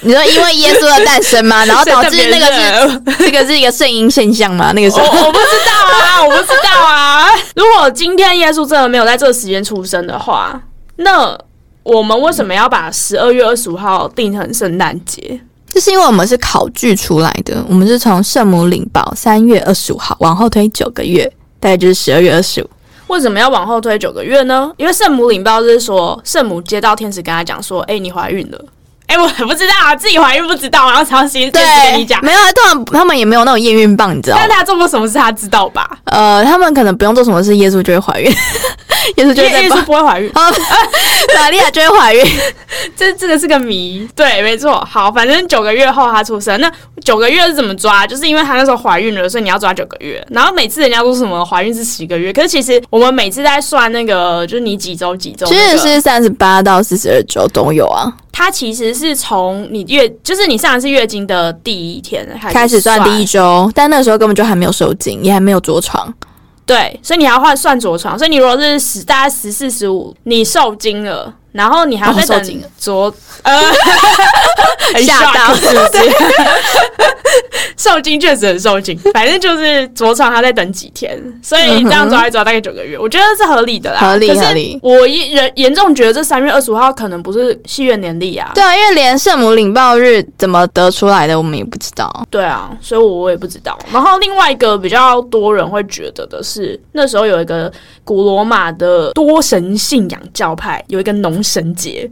[0.01, 1.63] 你说因为耶稣的诞生吗？
[1.65, 4.71] 然后导致那个是这个是一个圣婴现象吗？
[4.73, 7.25] 那个时我候我不知道啊，我不知道啊。
[7.55, 10.61] 如果今天耶稣真的没有在这个时间出生的话，
[10.97, 11.37] 那
[11.85, 15.39] 我们为什么要把十二月二十五号定成圣诞节？
[15.71, 22.69] 就是因为我们是考据出来的，我们是从圣母领报三月二十五号往后推九个月，大概就是十二月二十五。
[23.07, 24.71] 为什么要往后推九个月呢？
[24.77, 28.59] 因为圣母领报是说，圣母接到天使跟他讲说：“哎、你怀孕了。”
[29.05, 32.19] 哎、我不知道啊，自己怀孕不知道，然后才要先天使跟你讲。
[32.25, 34.57] 没有，他们他们也没有那种验孕棒，你知道吗但？
[34.57, 35.87] 他做过什么事，他知道吧？
[36.05, 38.33] 呃，他们可能不用做什么事，耶稣就会怀孕。
[39.17, 40.41] 耶稣就会在耶耶稣不会怀孕，哦，
[41.35, 42.23] 玛利亚就会怀孕。
[42.95, 44.07] 这这个是个谜。
[44.15, 44.75] 对，没错。
[44.89, 46.59] 好，反正九个月后她出生。
[46.59, 46.71] 那
[47.03, 48.05] 九个月是怎么抓？
[48.05, 50.25] 就是因为她那时候怀孕了，所以你要抓九个月。
[50.29, 66.13] 然后每次人家说什么怀孕是十个月，可是其实我们每次在算那个，就是你几周几周、其那个，实是三十八到四十二周都有啊，它其实是从你月，就是你上一次月经的第一天开始开始算第一周，但那时候根本就还没有受精，也还没有着床。
[66.65, 68.17] 对，所以你还要换算着床。
[68.17, 73.75] 所以你如果是十大概十四十五，你受精了，然后你还要再等着，呃，很
[75.01, 76.15] 吓到是不是？
[77.77, 83.99] 受精确实很受精，反正就是着床还在等几天，所以这样抓一抓大概九个月，我觉得是合理的啦。
[83.99, 88.51] 合理合理我严严重觉得这三月二十五号可能不是戏院年历啊。
[88.55, 92.25] 对啊，因为连圣母领报日怎么得出来的，我们也不知道。
[92.29, 93.77] 对啊，所以我也不知道。
[93.91, 97.71] 然后另外一个比较多人会觉得的是，那时候有一个
[98.03, 102.09] 古罗马的多神信仰教派有一个农神节，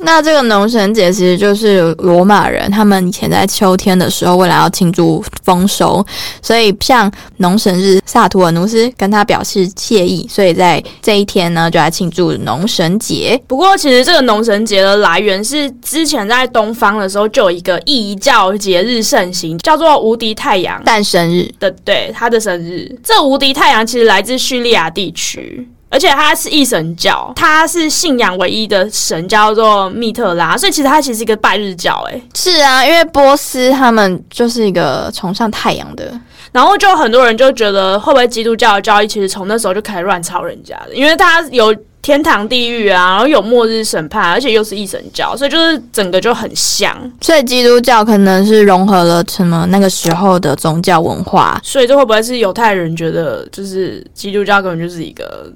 [0.00, 6.04] 那这个农神节其实就是罗马人他们以前在秋天的时候，为了要庆祝丰收，
[6.40, 13.40] 所以像农神日，萨图尔努斯跟他表示谢意，所以在这一天呢，就来庆祝农神节。
[13.46, 22.96] 不过其实这个农神节的来源是之前在东方的时候就有一个异教节日盛行，叫做无敌太阳诞生日，的，对他的生日。
[23.02, 25.68] 这无敌太阳其实来自叙利亚地区。
[25.90, 36.12] 而且他是一神教，他是信仰唯一的神叫做密特拉，所以其实他其实是一个拜日教、欸，是啊，因为波斯他们就是一个崇尚太阳的，
[36.52, 40.94] 然后就很多人就觉得，会不会基督教的教义其实从那时候就开始乱抄人家的？
[40.94, 46.96] 因为他有天堂、地狱啊，然后有末日审判，而且又是一神教，所以就是整个就很像。
[47.20, 55.52] 所以基督教可能是融合了什么那个时候的宗教文化，所以这会不会是犹太人觉得，就是基督教根本就是一个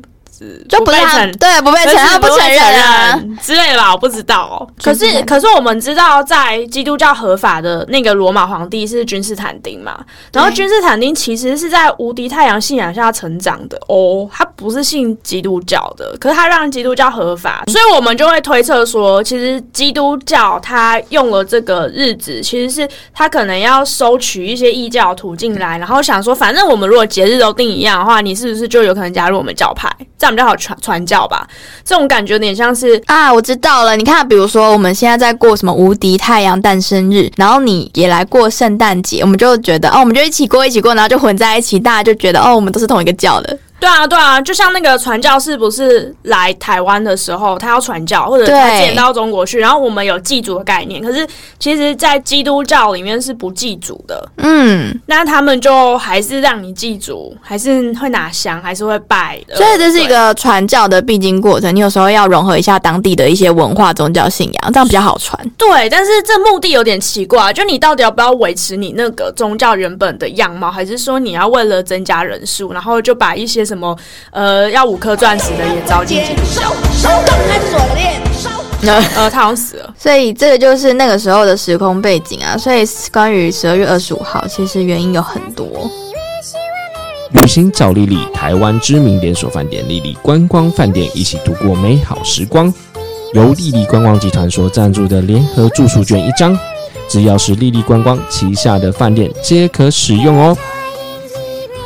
[0.68, 3.20] 就不是他被承对不被承认，不承认啊。
[3.40, 3.92] 之类的吧？
[3.92, 4.68] 我不知道哦。
[4.83, 9.98] 可是是，可是我们知道，在基督教合法的那个罗马皇帝是君士坦丁嘛，
[10.33, 31.47] 然后对君士坦丁其实是在无敌太阳信仰下成长的哦，他不是信基督教的，可是他让基督教合法，所以我们就会推测说，其实基督教他用了这个日子，其实是他可能要收取一些异教徒进来，然后想说，反正我们如果节日都定一样的话，你是不是就有可能加入我们教派，这样比较好传传教吧？
[31.85, 33.97] 这种感觉有点像是啊，我知道了。
[33.97, 43.59] 你看，比如说我们现在在过什么无敌太阳诞生日，然后你也来过圣诞节，我们就觉得哦，我们就一起过，一起过，然后就混在一起，大家就觉得哦，我们都是同一个教的。
[43.83, 51.27] 对啊，对啊，就像那个传教士不是来台湾的时候，他要传教，或者对他见到中国去，然后我们有祭祖的概念，可是
[51.59, 59.57] 其实，在基督教里面是不祭祖的，嗯，那他们就还是让你祭祖，还是会拿香，还是会拜的。
[59.57, 61.75] 所以这是一个传教的必经过程。
[61.75, 65.37] 你有时候要融合一下当地的一些文化、宗教信仰，这样比较好传。
[65.59, 73.96] 对，但是这目的有点奇怪，就你到底要不要维持你那个宗教原本的样貌，还是说你要为了增加人数，然后就把一些什么
[74.30, 76.70] 呃要五颗钻石的也招进基督教？
[79.16, 79.94] 呃，他好像死了。
[79.96, 82.58] 所以这个就是那个时候的时空背景啊。
[82.58, 85.88] 所以关于十二月二十五号，其实原因有很多。
[87.30, 92.74] 旅行找丽丽，台湾知名连锁饭店丽丽观光饭店，一起度过美好时光。
[93.32, 96.58] 由丽丽观光集团所赞助的联合住宿券一张，
[97.08, 100.54] 只要是丽丽观光旗下的饭店皆可使用哦。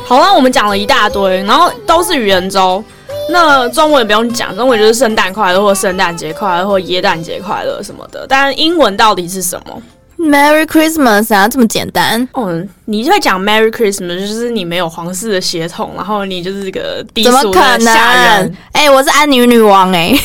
[0.07, 2.81] 好了，我们讲了一大堆，然后都是愚人周。
[3.29, 8.25] 那中文也不用讲，中文就是圣诞快乐或圣诞节快乐或耶诞节快乐什么的。
[8.25, 9.81] 但英文到底是什么
[10.17, 18.55] ？Merry Christmas 啊，这么简单，嗯，你就会讲 Merry Christmas，就是你没有皇室的血统，然后你就是个低怎么可俗的下人。？
[18.71, 20.15] 哎、我是安妮女王哎、安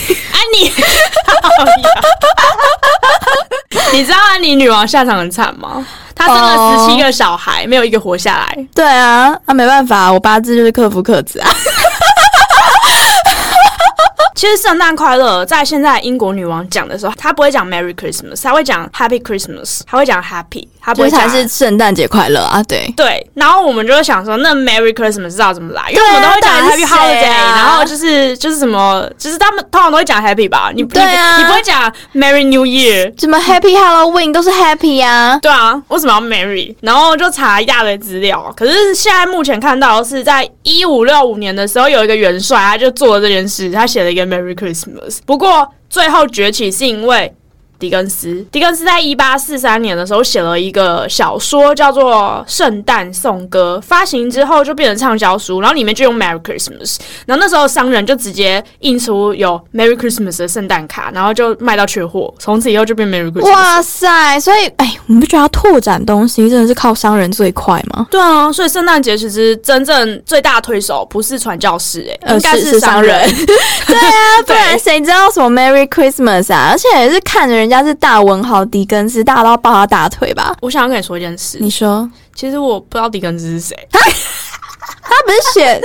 [0.55, 0.71] 妮，
[3.93, 5.85] 你知道安妮女王下场很惨吗？
[6.15, 8.67] 她生了十七个小孩，没有一个活下来。
[8.75, 11.51] 对啊，那没办法，我八字就是克夫克子啊。
[14.42, 22.92] 其实圣诞快乐在现在英国女王讲的时候，她不会讲 Merry Christmas，她会讲 Happy Christmas，她会讲 Happy，她不会讲是才是圣诞节快乐啊，对。
[22.96, 23.24] 对。
[23.35, 25.88] 然后我们就会想说，那 Merry Christmas 知道怎么来？
[25.92, 30.72] 因为我们都会讲 Happy Holiday，、啊然后就是就是什么，就是他们通常都会讲 Happy 吧？
[30.74, 31.81] 你不对啊你不会讲
[32.12, 33.12] Merry New Year。
[33.20, 36.74] 什么 Happy Halloween 都是 Happy 啊，对啊，为什么要 Merry？
[36.81, 38.52] 然后就查一大堆资料。
[38.57, 45.18] 可是现在目前看到是在一五六五年的时候，有一个元帅，他就做了这件事，他写了一个 Merry Christmas。
[45.27, 47.35] 不过最后崛起是因为
[47.83, 48.45] 狄更斯。
[48.53, 56.99] 狄更斯在一八四三年的时候写了一个小说，叫做《圣诞颂歌》，发行之后就变成畅销书，然后里面就用 Merry Christmas。
[57.27, 63.51] 然后那时候商人就直接印出有 Merry Christmas 的圣诞卡，然后就卖到缺货，从此以后就变 Merry Christmas。
[63.51, 64.38] 哇塞！
[64.38, 68.07] 所以，哎，我们不觉得要拓展东西真的是靠商人最快吗？
[68.11, 73.29] 对啊，所以圣诞节其实真正最大的推手不是传教士、欸，呃应该是商人
[73.87, 76.68] 对啊， 不然谁知道什么 Merry Christmas 啊？
[76.71, 80.55] 而且也是看着人家是大文豪狄更斯，大家都要抱他大腿吧？
[80.61, 84.03] 我想要跟你说一件事，你说其实我不知道狄更斯是谁， 他
[85.25, 85.83] 不是写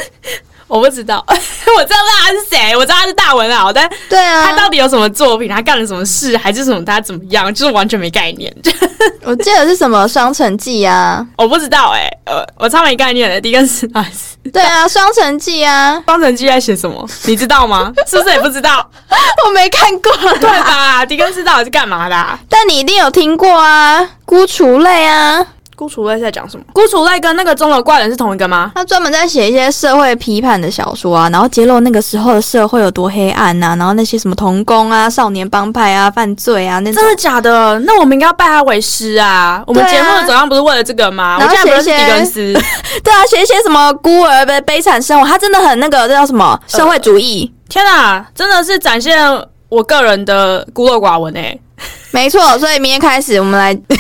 [0.68, 4.44] 我不知道， 我知道他是谁，我知道他是大文豪，但对啊？
[4.44, 8.54] 他到底有什么作品，他干了什么事，还是什么他怎么样，就是完全没概念。
[9.24, 11.26] 我记得是什么《双城记》啊？
[11.38, 13.40] 我不知道哎、呃，我超没概念的。
[13.40, 14.06] 狄更斯啊，
[14.52, 17.08] 对啊，《双城记》啊，双城记在写什么？
[17.26, 17.94] 你知道吗？
[18.08, 18.90] 是不是也不知道？
[19.46, 21.06] 我没看过，对吧？
[21.06, 22.38] 狄更斯到底是干嘛的、啊？
[22.50, 25.46] 但你一定有听过啊，《孤雏类》啊，
[25.78, 26.64] 孤雏类在讲什么？
[26.74, 28.72] 孤雏类跟那个钟楼怪人是同一个吗？
[28.74, 37.08] 他专门在写一些社会批判的小说啊，然后揭露那个时候的社会有多黑暗呐、然后那些什么童工啊、少年帮派啊、犯罪啊那种真。
[37.12, 37.78] 的假的？
[37.82, 39.64] 那我们应该要拜他为师啊！
[39.68, 41.36] 我们节目的走向不是为了这个吗？
[41.36, 42.54] 我然后现在不认识写一些狄更斯，
[43.04, 47.52] 对啊，写一些什么孤儿的悲惨生活，他真的很那个，这叫什么社会主义？
[47.70, 49.16] 天哪，真的是展现
[49.70, 51.56] 我个人的孤陋寡闻哎、
[52.18, 53.98] 没错，所以明天开始我们来，刚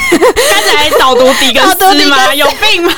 [0.75, 2.25] 才导读狄更 导读狄更斯吗？
[2.25, 2.91] 斯有病吗？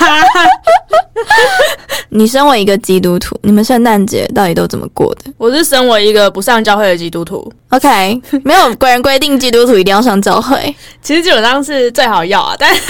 [2.08, 12.82] 你身为一个基督徒，你们圣诞节到底都怎么过的我是身为一个不上教会的基督徒，？OK，没有国人规定基督徒一定要上教会，其实基本上是最好要啊，但 是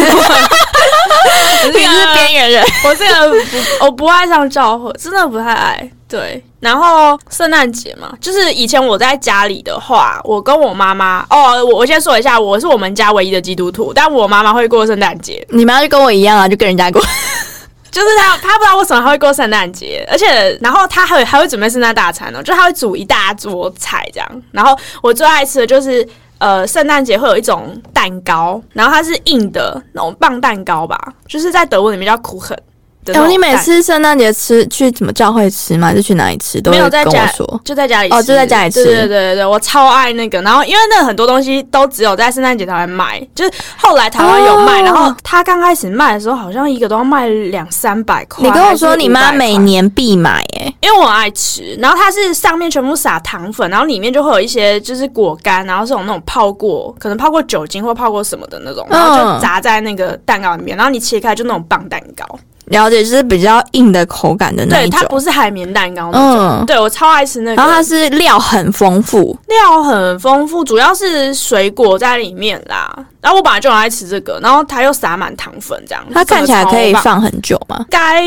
[1.73, 2.63] 你是边缘人。
[2.85, 5.89] 我这个不，我不爱上教会，真的不太爱。
[6.09, 16.99] 对，然后圣诞节嘛，就是以前我在家里的话，我跟我妈妈，哦，我我先说一下，我是我们家唯一的基督徒，但我妈妈会过圣诞节，你妈就跟我一样啊，就跟人家过。
[17.91, 26.07] 就是她她不知道为什么她会过圣诞节，而且然后她还会还会准备圣诞大餐哦，就她会煮一大桌菜这样，然后我最爱吃的就是。
[26.39, 32.57] 呃，圣诞节会有一种蛋糕，然后它是硬的那种棒蛋糕吧，就是在德文里面叫苦狠
[33.05, 33.29] 的那哎、种蛋。
[33.29, 35.87] 你每次圣诞节吃去什么教会吃吗？
[35.87, 36.59] 还是去哪里吃？
[36.59, 37.61] 都没有在家说。
[37.63, 40.41] 就在家里吃哦就在家里吃对对对我超爱那个。
[40.41, 48.43] 然后因为那很多东西都只有在圣诞节才会卖，就是后来台湾有卖，哦然后他刚开始卖的时候，好像一个都要卖两三百块。
[48.43, 49.59] 你跟我说还是500你妈每。
[49.59, 62.25] 年必买、欸，因为我爱吃，然后它是上面全部撒糖粉，然后里面就会有一些就是果干，然后是有那种泡过，可能泡过酒精或泡过什么的那种，然后就嗯砸在那个蛋糕里面，然后你切开就那种棒蛋糕，
[62.69, 64.89] 了解，就是比较硬的口感的那种。
[64.91, 67.55] 它不是海绵蛋糕那种，嗯，对我超爱吃那个。
[67.55, 72.93] 然后它是料很丰富，料很丰富，主要是水果在里面啦。
[73.21, 76.93] 然后我本来就很爱吃这个，然后它又撒满糖粉，这样它看起来可以。
[76.99, 77.85] 放很久吗？
[77.89, 78.21] 该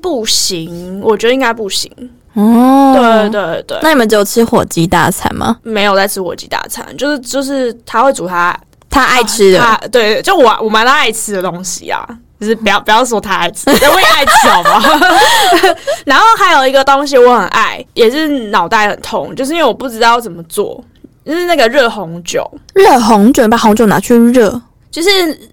[0.00, 1.90] 不行，我觉得应该不行。
[2.34, 5.56] 哦，对对对，那你们只有吃火鸡大餐吗？
[5.62, 12.06] 没有在吃火鸡大餐，就是就是他会煮他他爱吃的，他对，就我我蛮爱吃的东西啊。
[12.38, 14.90] 就是不要不要说他爱吃， 我也爱吃，好不好？
[16.04, 20.82] 然后还有一个东西我很爱，也是脑袋很痛，就是因为我不知道怎么做，
[21.24, 22.48] 就是那个热红酒。
[22.74, 25.08] 热红酒，你把红酒拿去热，就是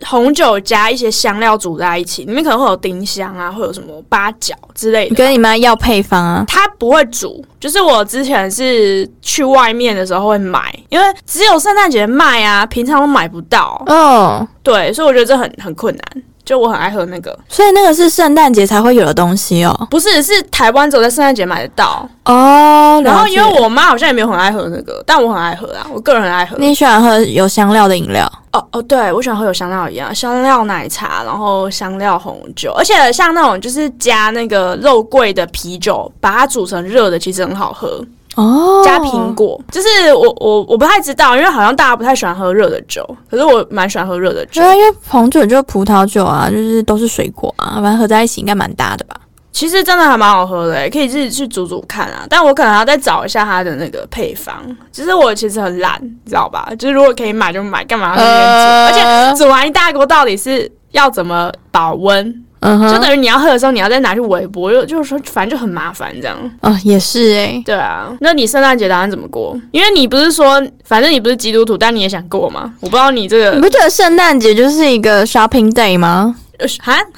[0.06, 5.10] 红酒加一些香料煮在一起，里面可能会有丁香啊，会有什么八角之类的。
[5.10, 6.44] 你跟你妈要配方啊。
[6.48, 13.82] 它不会煮，就是我之前是去外面的时候会买，因为只有圣诞节卖啊，平常都买不到。
[13.88, 16.24] 哦，对，所以我觉得这很很困难。
[16.46, 19.88] 就我很爱喝那个，所以那个是圣诞节才会有的东西哦。
[19.90, 22.08] 不是是台湾只有在圣诞节买得到。
[22.26, 26.58] 哦，然后因为我妈好像也没有很爱喝那个，但我很爱喝啊，我个人很爱喝。
[26.58, 38.02] 你喜欢喝有香料的饮料，哦哦，对，我喜欢喝有香料一样，香料奶茶，然后香料红酒，而且像那种就是加那个肉桂的啤酒，把它煮成热的，其实很好喝。
[38.36, 44.66] 哦，加苹果，就是我我我不太知道，因为好像大家不太喜欢喝热的酒，可是我蛮喜欢喝热的酒对。
[44.66, 49.16] 啊，因为红酒就是葡萄酒啊，就是都是水果啊，反正合在一起应该蛮搭的吧。
[49.52, 52.26] 其实真的还蛮好喝的，欸可以自己去煮煮看啊。
[52.28, 54.56] 但我可能要再找一下它的那个配方。
[54.92, 56.68] 其实我其实很懒，你知道吧？
[56.80, 58.50] 就是如果可以买就买，干嘛要在那边煮？
[58.50, 62.44] 呃而且煮完一大锅到底是要怎么保温？
[62.66, 66.38] 嗯哼，就等于你要喝的时候，你要再拿去微波，又就是说，反正就很麻烦这样。
[66.62, 69.60] 哦，也是哎、对啊，那你圣诞节打算怎么过？
[69.72, 72.72] 因为你不是说，反正你不是基督徒，但你也想过吗？
[72.80, 76.36] 我不知道你这个你不觉得圣诞节就是一个 shopping day 吗？
[76.60, 76.98] 呃哈，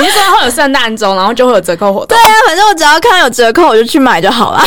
[0.00, 2.08] 你是说会有圣诞周，然后就会有折扣活动？
[2.08, 4.60] 对啊，反正我只要看到有折扣，我就去买就好了。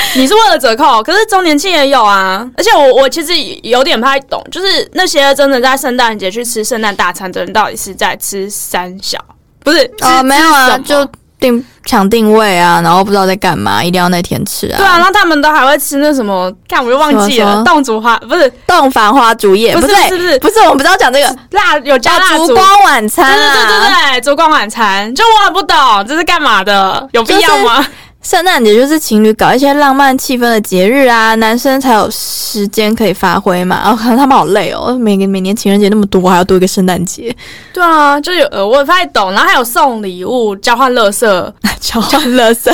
[0.16, 2.46] 你是为了折扣，可是周年庆也有啊。
[2.56, 3.32] 而且我我其实
[3.62, 9.18] 有点不太懂，就是那些真的在圣诞节去吃圣诞大餐的人，到底是在吃三小，
[9.62, 9.78] 不是？
[10.00, 14.76] 哦，吃没有啊，就定抢定位啊，然后不知道在干嘛，一定要那天吃啊。
[14.76, 22.54] 对啊，然后他们都还会吃那什么，看我又忘记了，什么什么冻竹花不是洞房花烛夜不是，不是不是不是，我们不知道讲这个蜡有加蜡烛。
[22.54, 24.12] 光晚对餐对对对对。
[24.12, 25.76] 对，烛光晚餐，就我很不懂
[26.08, 27.86] 这是干嘛的，有必要吗？
[28.28, 33.80] 圣诞节就是情侣搞一些浪漫气氛的节日啊，男生才有时间可以发挥嘛。
[33.86, 37.34] 哦，可能他们好累哦，每个每年情人节那么多，还要多一个圣诞节，
[37.72, 41.50] 对啊，就有呃，我也不太懂，然后还有送礼物、交换乐色，
[41.80, 42.70] 交换乐色，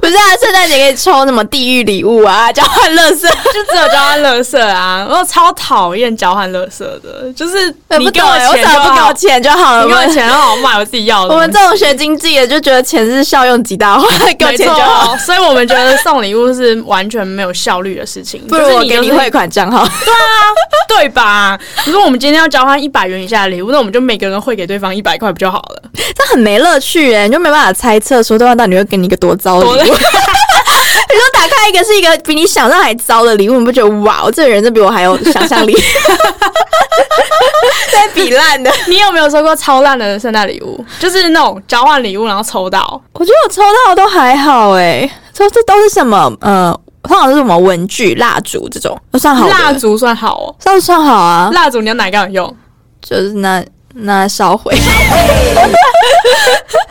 [0.00, 0.22] 不是啊？
[0.40, 3.28] 圣诞节可以抽什么地狱礼物啊，交换乐色。
[3.28, 5.06] 就只有交换乐色啊！
[5.08, 9.84] 我超讨厌交换乐色的，就是呃你给我钱就好不给我，钱就好了？
[9.84, 11.32] 你给我钱好，我买我自己要的。
[11.32, 14.04] 我们这种学经济的就觉得钱是效用极大化，
[14.36, 14.95] 给我没钱就好。
[15.04, 18.40] 错，所以我们觉得送礼物是完全没有效率的事情。
[18.48, 19.86] 不是我给你汇款账号。
[19.86, 20.18] 对啊，
[20.88, 21.58] 对吧？
[21.84, 25.82] 如果我们今天要交换一百元以下的礼物，那我们就每个人汇给对方一百块不就好了？
[26.14, 29.94] 这很没乐趣哎，你就没办法猜测说对方到底会给你一个多糟的礼物。
[31.16, 35.74] 多你说打开一个是一个比你想象还糟的礼物，你不觉得哇，这个人真比我还有想象力？
[37.90, 40.84] 在比烂的，你有没有收过超烂的圣诞礼物？
[40.98, 45.10] 就是那种交换礼物然后抽到，我觉得我抽到的都还好哎。
[45.32, 46.32] 抽这都是什么？
[46.40, 49.52] 呃，通常是什么文具、蜡烛这种，都算好的。
[49.52, 50.54] 蜡烛算好哦。
[50.58, 52.54] 算算好啊，蜡烛你要哪个用？
[53.02, 53.64] 就是那
[53.94, 54.74] 那烧毁。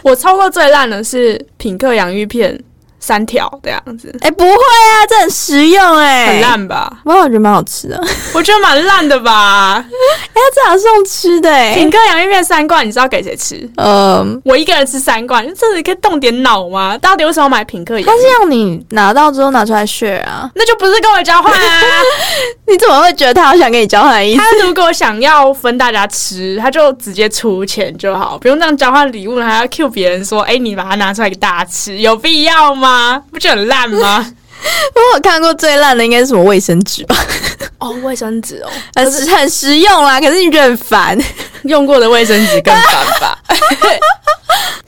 [0.04, 2.58] 我抽过最烂的是品客洋芋片
[3.06, 6.42] 三条这样子，哎、不会啊，这很实用哎、很。
[6.42, 6.92] 烂吧？
[7.06, 7.96] 哇，我觉得蛮好吃的。
[7.98, 9.86] 哎、我觉得蛮烂的吧。
[10.34, 13.70] 他这样送吃的哎、品客洋芋片三罐，你知道给谁吃？
[13.78, 16.98] 嗯，我一个人吃三罐，这里可以动点脑吗？
[16.98, 18.06] 到底为什么买品客洋芋？
[18.06, 20.50] 他是要你拿到之后拿出来 share 啊？
[20.56, 21.82] 那就不是跟我交换啊！
[22.68, 24.42] 你怎么会觉得他好想跟你交换的意思？
[24.42, 32.95] 他如果想要分大家吃，他就直接出钱就好，不用这样交换礼物，还要 Q 别人说：“哎、你把它拿出来给大家吃，有必要吗？
[33.32, 34.26] 不就很烂吗？
[34.96, 37.16] 我有看过最烂的应该是什么卫生纸吧，？”
[37.80, 41.18] 哦，卫生纸哦， 很实很实用啦，可是你觉得很烦，
[41.64, 43.38] 用过的卫生纸更烦吧？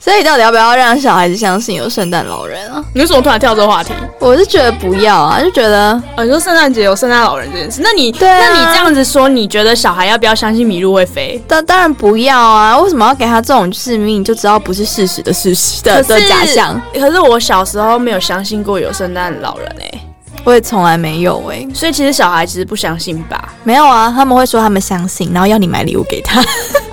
[0.00, 2.82] 所以到底要不要让小孩子相信有圣诞老人啊？
[2.94, 3.92] 你为什么突然跳这个话题？
[4.18, 11.38] 我是觉得不要啊，就觉得哦，你说圣诞节有圣诞老人这件事，那你、对啊那你这样子说，你觉得小孩要不要相信麋鹿会飞？
[11.46, 16.80] 当当然不要啊，为什么要给他这种就是明明就知道不是事实的事实的的假象？。
[16.94, 20.00] 可是我小时候没有相信过有圣诞老人哎、
[20.44, 23.52] 我也从来没有诶、所以其实小孩其实不相信吧？
[23.64, 26.40] 没有啊，他们会说他们相信，然后要你买礼物给他。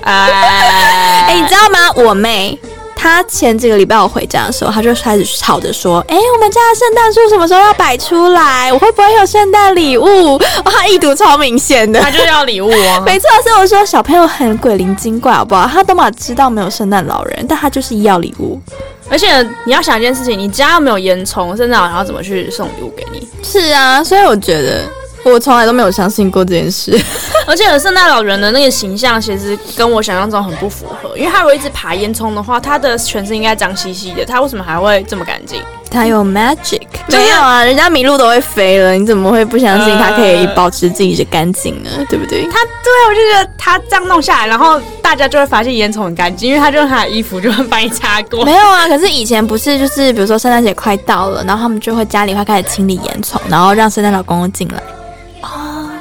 [0.02, 1.90] 哎、 哎、你知道吗？
[1.96, 2.58] 我妹
[2.94, 8.72] 她前几个礼拜我回家的时候，她就开始吵着说：“哎、我们家的圣诞树什么时候要摆出来？
[8.72, 12.00] 我会不会有圣诞礼物？”哇， 她意图超明显的。
[12.00, 13.00] 他就要礼物啊。
[13.04, 15.68] 没错，所以我说小朋友很鬼灵精怪，好不好？
[15.68, 18.60] 他都嘛知道没有圣诞老人，但他就是要礼物。
[19.08, 23.26] 而且你要想一件事情，你家又没有烟囱，圣诞老人要怎么去送礼物给你？
[23.42, 24.82] 是啊，所以我觉得
[25.24, 26.98] 我从来都没有相信过这件事。
[27.48, 35.62] 而且圣诞老人的那个形象其实跟我想象中很不符合，因为他如果一直爬烟囱的话，他的全身应该脏兮兮的，他为什么还会这么干净？
[35.88, 37.64] 他有 magic，没有啊？
[37.64, 41.90] 人家麋鹿都会飞了，你怎么会不相信他可以保持自己的干净呢？
[42.10, 42.42] 对不对？
[42.48, 48.44] 他对我就觉得他这样弄下来，然后大家就会发现烟囱很干净，因为他就用他的衣服就会帮你擦过。
[48.44, 54.82] 没有啊，可是以前不是就是比如说圣诞节快到了，然后他们就会家里会开始清理烟囱，然后让圣诞老公公进来。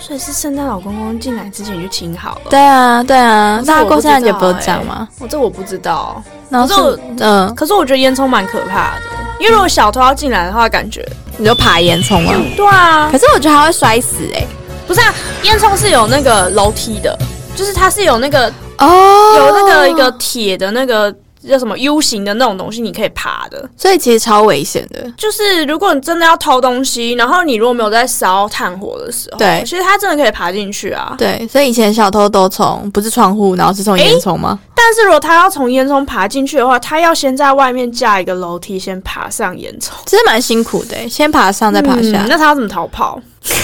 [0.06, 2.41] 哦，所以是圣诞老公公进来之前就清好了。
[2.49, 5.08] 对啊，对啊，大家这我不知过圣诞节不都道这样吗？
[5.12, 5.24] 欸？
[5.24, 6.22] 我这我不知道。
[6.49, 9.01] 然后嗯，可是我觉得烟囱蛮可怕的，
[9.39, 11.03] 因为如果小偷要进来的话，感觉
[11.38, 12.34] 你就爬烟囱吗？
[12.56, 14.45] 对啊可，是我觉得他会摔死哎、
[14.88, 17.18] 不是啊，烟囱是有那个楼梯的，
[17.56, 18.47] 就是它是有那个
[18.78, 21.14] 哦有那个一个，铁的那个
[21.48, 23.70] 叫什么 U 型的那种东西，你可以爬的。
[23.78, 25.06] 所以其实超危险的。
[25.18, 31.16] 就是如果你真的要偷东西，然后你如果没有在烧炭火的时候，对其实它真的可以爬进去啊。
[31.18, 34.60] 对，所以以前小偷都从不是窗户，然后是从烟囱吗？
[34.76, 42.24] 但是如果他要从烟囱爬进去的话，他要先在外面架一个楼梯，先爬上烟囱，其实蛮辛苦的欸，先爬上再爬下。
[42.24, 43.20] 嗯那他要怎么逃跑？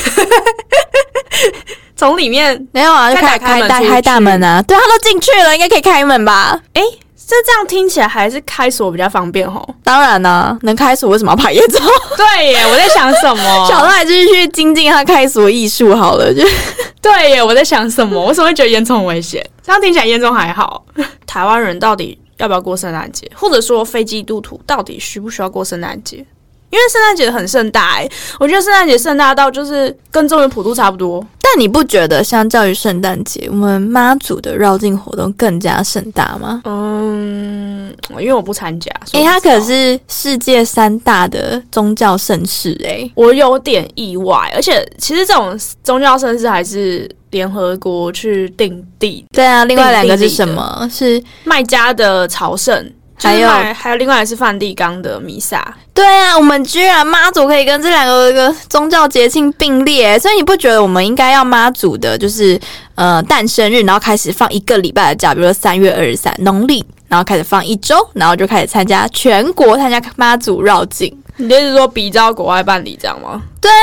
[1.95, 4.59] 从里面没有啊，就打开门出去开大开大门啊！
[4.63, 6.59] 对，他都进去了，应该可以开门吧？
[6.73, 6.81] 哎，
[7.27, 9.67] 这这样听起来还是开锁比较方便吼。
[9.83, 11.79] 当然啦、能开锁为什么要爬烟囱？
[12.17, 13.43] 对耶，我在想什么？
[13.69, 16.43] 小赖就是去精进他开锁艺术好了，就
[17.01, 18.25] 对耶，我在想什么？
[18.27, 19.45] 为什么会觉得烟囱很危险？
[19.63, 20.83] 这样听起来烟囱还好。
[21.25, 26.25] 台湾人到底要不要过圣诞节，或者说非基督徒到底需不需要过圣诞节？
[26.71, 28.09] 因为圣诞节很盛大哎、
[28.39, 31.25] 我觉得圣诞节盛大到就是跟中原普渡差不多。
[31.39, 36.61] 但你不觉得相较于圣诞节，我们妈祖的绕境活动更加盛大吗？
[36.63, 50.89] 嗯，因为我不参加，所诶、它可是世界三大的宗教盛事诶、我有点意外，而且其实这种宗教盛事还是联合国去定地，对啊，另外两个是什么？
[50.89, 55.75] 是麦加的朝圣，还有就是还有另外是梵蒂冈的弥撒。
[56.01, 62.59] 对啊，我们居然妈祖可以跟这两个宗教节庆并列，所以你不觉得我们应该要妈祖的，就是
[62.95, 71.15] 呃诞生日，然后开始放一个礼拜的假，比如说三月二十三农历，然后开始放一周，然后就开始参加全国参加妈祖绕境。
[71.37, 73.41] 你的意思是说比照国外办理这样吗？
[73.59, 73.75] 对啊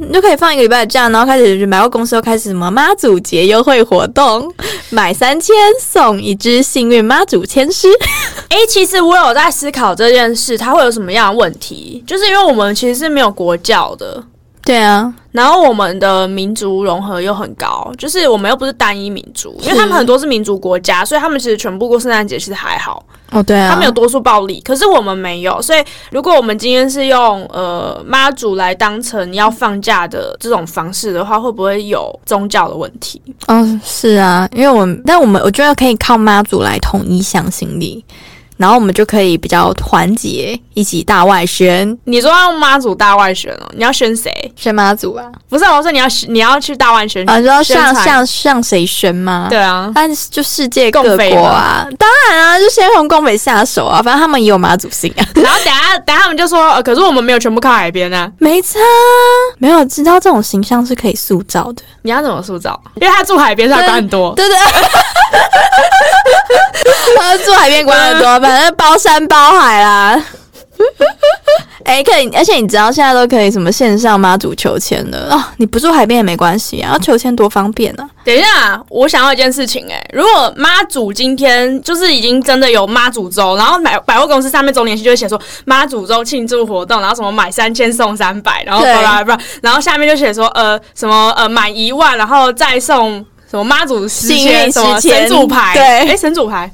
[0.00, 4.52] 你就可以放一个礼拜的假，然后开始百货公司又开始什么妈祖节优惠活动，
[4.90, 7.88] 买三千送一支幸运妈祖签诗。
[8.48, 12.02] 诶，其实我有在思考这件事，它会有什么样的问题？
[12.06, 14.22] 就是因为我们其实是没有国教的，
[14.66, 23.00] 对啊，然后我们的民族融合又很高，就是我们又不是单一民族，因为他们很多是民族国家，所以他们其实全部过圣诞节其实还好，
[23.30, 25.78] 哦对啊，他们有多数暴力，可是我们没有，所以
[26.10, 33.22] 如果我们今天是用呃妈祖来当成要放假的这种方式的话，会不会有宗教的问题？
[33.46, 38.04] 哦，是啊，因为我们，但我们我觉得可以靠妈祖来统一向心力，
[38.56, 44.30] 然后我们就可以比较团结，一起大外宣，你说要妈祖大外宣哦，你要宣谁？
[44.56, 49.46] 宣妈祖啊，不是，我说你要你要去大外宣啊，你知道向向向谁宣吗？
[49.50, 58.78] 对啊，但是就世界各国啊，当然啊，就先从共匪下手啊，反正他们也有妈祖信啊， 然后等下等下他们就说，呃，可是我们没有全部靠海边啊，没差，
[59.58, 62.80] 没有知道这种形象是可以塑造的，你要怎么塑造？
[63.00, 64.34] 因为他住海边，他管很多。
[64.34, 64.56] 对对。
[67.18, 70.24] 他住海边管很多， 反正包山包海啦。
[71.84, 75.28] 哎、可以，而且你知道现在都可以什么线上妈祖求签了。
[75.30, 78.06] 哦，你不住海边也没关系啊，要求签多方便啊！
[78.24, 88.92] 等一下，我想要一件事情、哎，如果妈祖今天就是已经真的有妈祖周，然后百百货公司上面周年庆就会写说妈祖周庆祝活动，然后什么买三千送三百，然后对。
[88.92, 95.82] 巴拉巴拉，然后下面就写说呃什么呃满一万，然后再送什么妈祖十千什么神主牌，对。
[96.10, 96.68] 哎、神主牌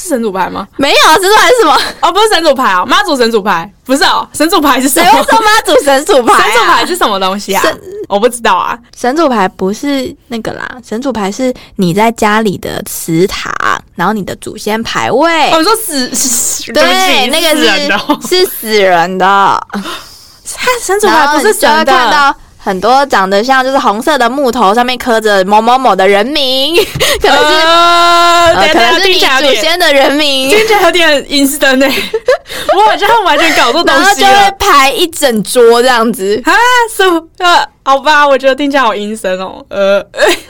[0.00, 0.66] 是神主牌吗？
[0.76, 1.76] 没有啊，这还是什么？
[2.00, 5.18] 哦，不是神主牌哦，妈祖神主牌不是哦，神主牌是什谁么？
[5.18, 6.40] 会说妈祖神主牌、啊？
[6.40, 7.80] 神主牌是什么东西啊神？
[8.08, 8.78] 我不知道啊。
[8.96, 13.52] 神主牌不是那个啦，神主牌是你在家里的祠堂，
[13.96, 15.50] 然后你的祖先牌位。
[15.50, 17.90] 哦，你说死死对，那个死人
[18.22, 19.26] 是是死人的，
[19.74, 22.34] 他神主牌不是你就会神的，看到
[22.68, 26.76] 很多长得像就是红色的木头，上面刻着某某某的人名，
[27.18, 31.86] 可能是、可能是祖先的人名，听起来有点阴森呢。
[32.76, 36.38] 我好像完全搞错东然后就会排一整桌这样子。
[36.44, 36.52] 啊！
[36.94, 37.26] 什么？
[37.38, 39.64] 呃，好吧，我觉得听起来好阴森哦。
[39.70, 40.04] 呃，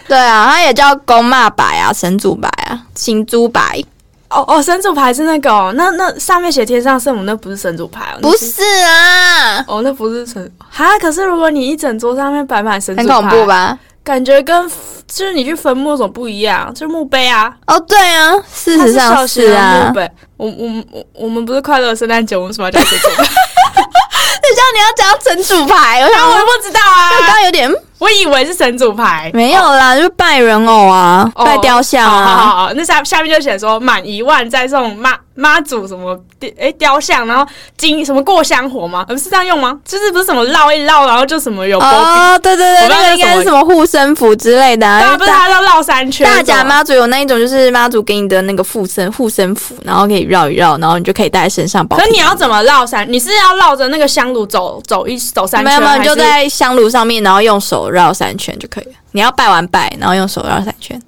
[0.08, 3.80] 对啊，它也叫公骂白啊、神主白啊、新猪牌，
[4.30, 10.98] 哦哦，神主牌是那个哦，那那上面写天上圣母，那不是神主牌哦，不是啊，哦，那不是神哈。
[10.98, 13.46] 可是如果你一整桌上面摆满神主牌，很恐怖？
[13.46, 13.78] 吧？
[14.04, 14.68] 感觉跟
[15.06, 16.72] 就是你去坟墓总不一样？
[16.74, 19.94] 就是墓碑啊，哦，对啊，事它实上是啊墓。
[19.94, 20.10] 碑。
[20.36, 23.16] 我我我我们不是快乐圣诞节，我们为什么要讲这个？
[23.16, 29.30] 等一下你要讲神主牌，我想我我不知道刚啊，刚有点我以为是神主牌。
[29.34, 32.36] 没有啦，就是拜人偶啊，哦拜雕像啊好啊。
[32.36, 39.04] 好好，那下下面就写说满一万再送妈妈祖什么雕诶雕像，然后金什么过香火吗？
[39.08, 39.78] 呃不是这样用吗？
[39.84, 44.98] 就是不是什么绕一绕，然后就什么有波比，哦，对对对，那个应该是什么护身符之类的啊。
[44.98, 46.26] 对啊，不是它要绕三圈。
[46.26, 46.70] 大甲吗？
[46.70, 51.96] 妈祖有那一种，就是妈祖给你的那个护身护身符，然后可以绕一绕，然后你就可以带在身上保。
[51.96, 53.10] 可你要怎么绕三？
[53.10, 58.92] 你是要绕着那个香炉走走一走三圈，没有没有，你就在香炉上面，然后用手绕三圈就可以了。
[59.12, 61.00] 你要拜完拜，然后用手绕三圈，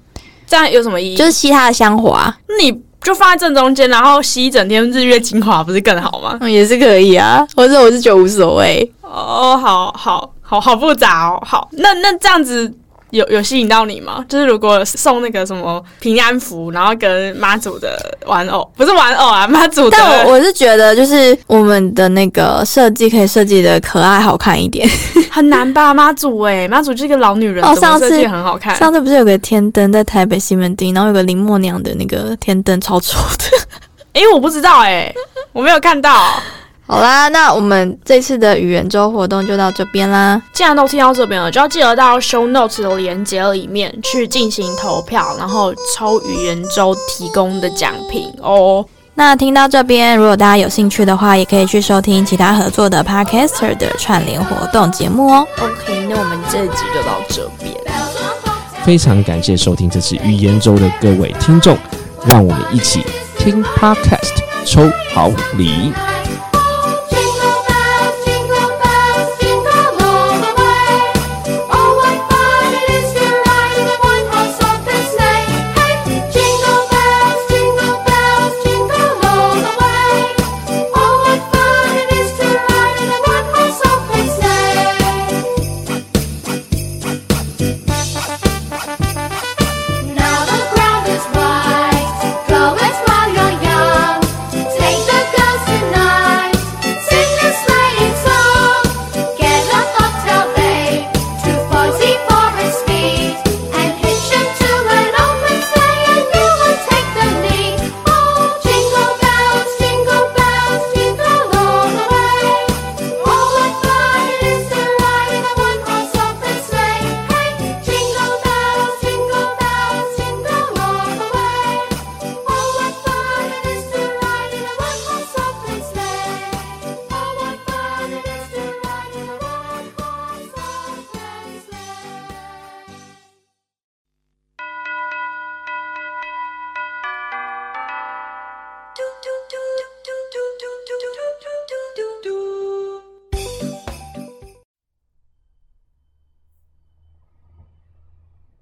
[0.47, 1.17] 这样有什么意义？
[1.17, 6.37] 就是吸它的香火啊，那你就放在正中间，然后吸一整天日月精华，不是更好吗？
[6.41, 7.45] 嗯，也是可以啊。
[7.55, 8.91] 或者我是觉得无所谓。
[9.01, 11.41] 哦，好好好好复杂哦。
[11.45, 12.71] 好，那那这样子
[13.11, 14.25] 有有吸引到你吗？
[14.27, 19.97] 就是如果送那个什么平安符，然后跟妈祖的玩偶，不是玩偶啊，妈祖的。
[19.97, 24.89] 但我我是觉得，就是我们的那个设计可以设计的可爱好看一点。
[25.29, 25.93] 很难吧？
[25.93, 28.75] 妈祖哎、妈祖就是一个老女人，哦上次很好看。
[28.75, 33.45] 上次不是有个天灯在台北西门町，然后有个林默娘的那个天灯超丑的。
[34.13, 35.13] 哎、我不知道哎、
[35.53, 36.41] 我没有看到。
[36.91, 40.41] 好啦，那我们这次的语言周活动就到这边啦。
[40.51, 48.85] 既然都听到这边了，就要记得到 show notes 的连接里面去进行投票，然后抽语言周提供的奖品哦。
[49.15, 55.47] 那听到这边，如果大家有兴趣的话，也可以去收听其他合作的 Podcaster 的串联活动节目哦。
[55.61, 57.73] OK，那我们这一集就到这边。
[58.83, 61.77] 非常感谢收听这次语言周的各位听众，
[62.25, 63.01] 让我们一起
[63.39, 64.81] 听 Podcast 抽
[65.13, 65.93] 好礼。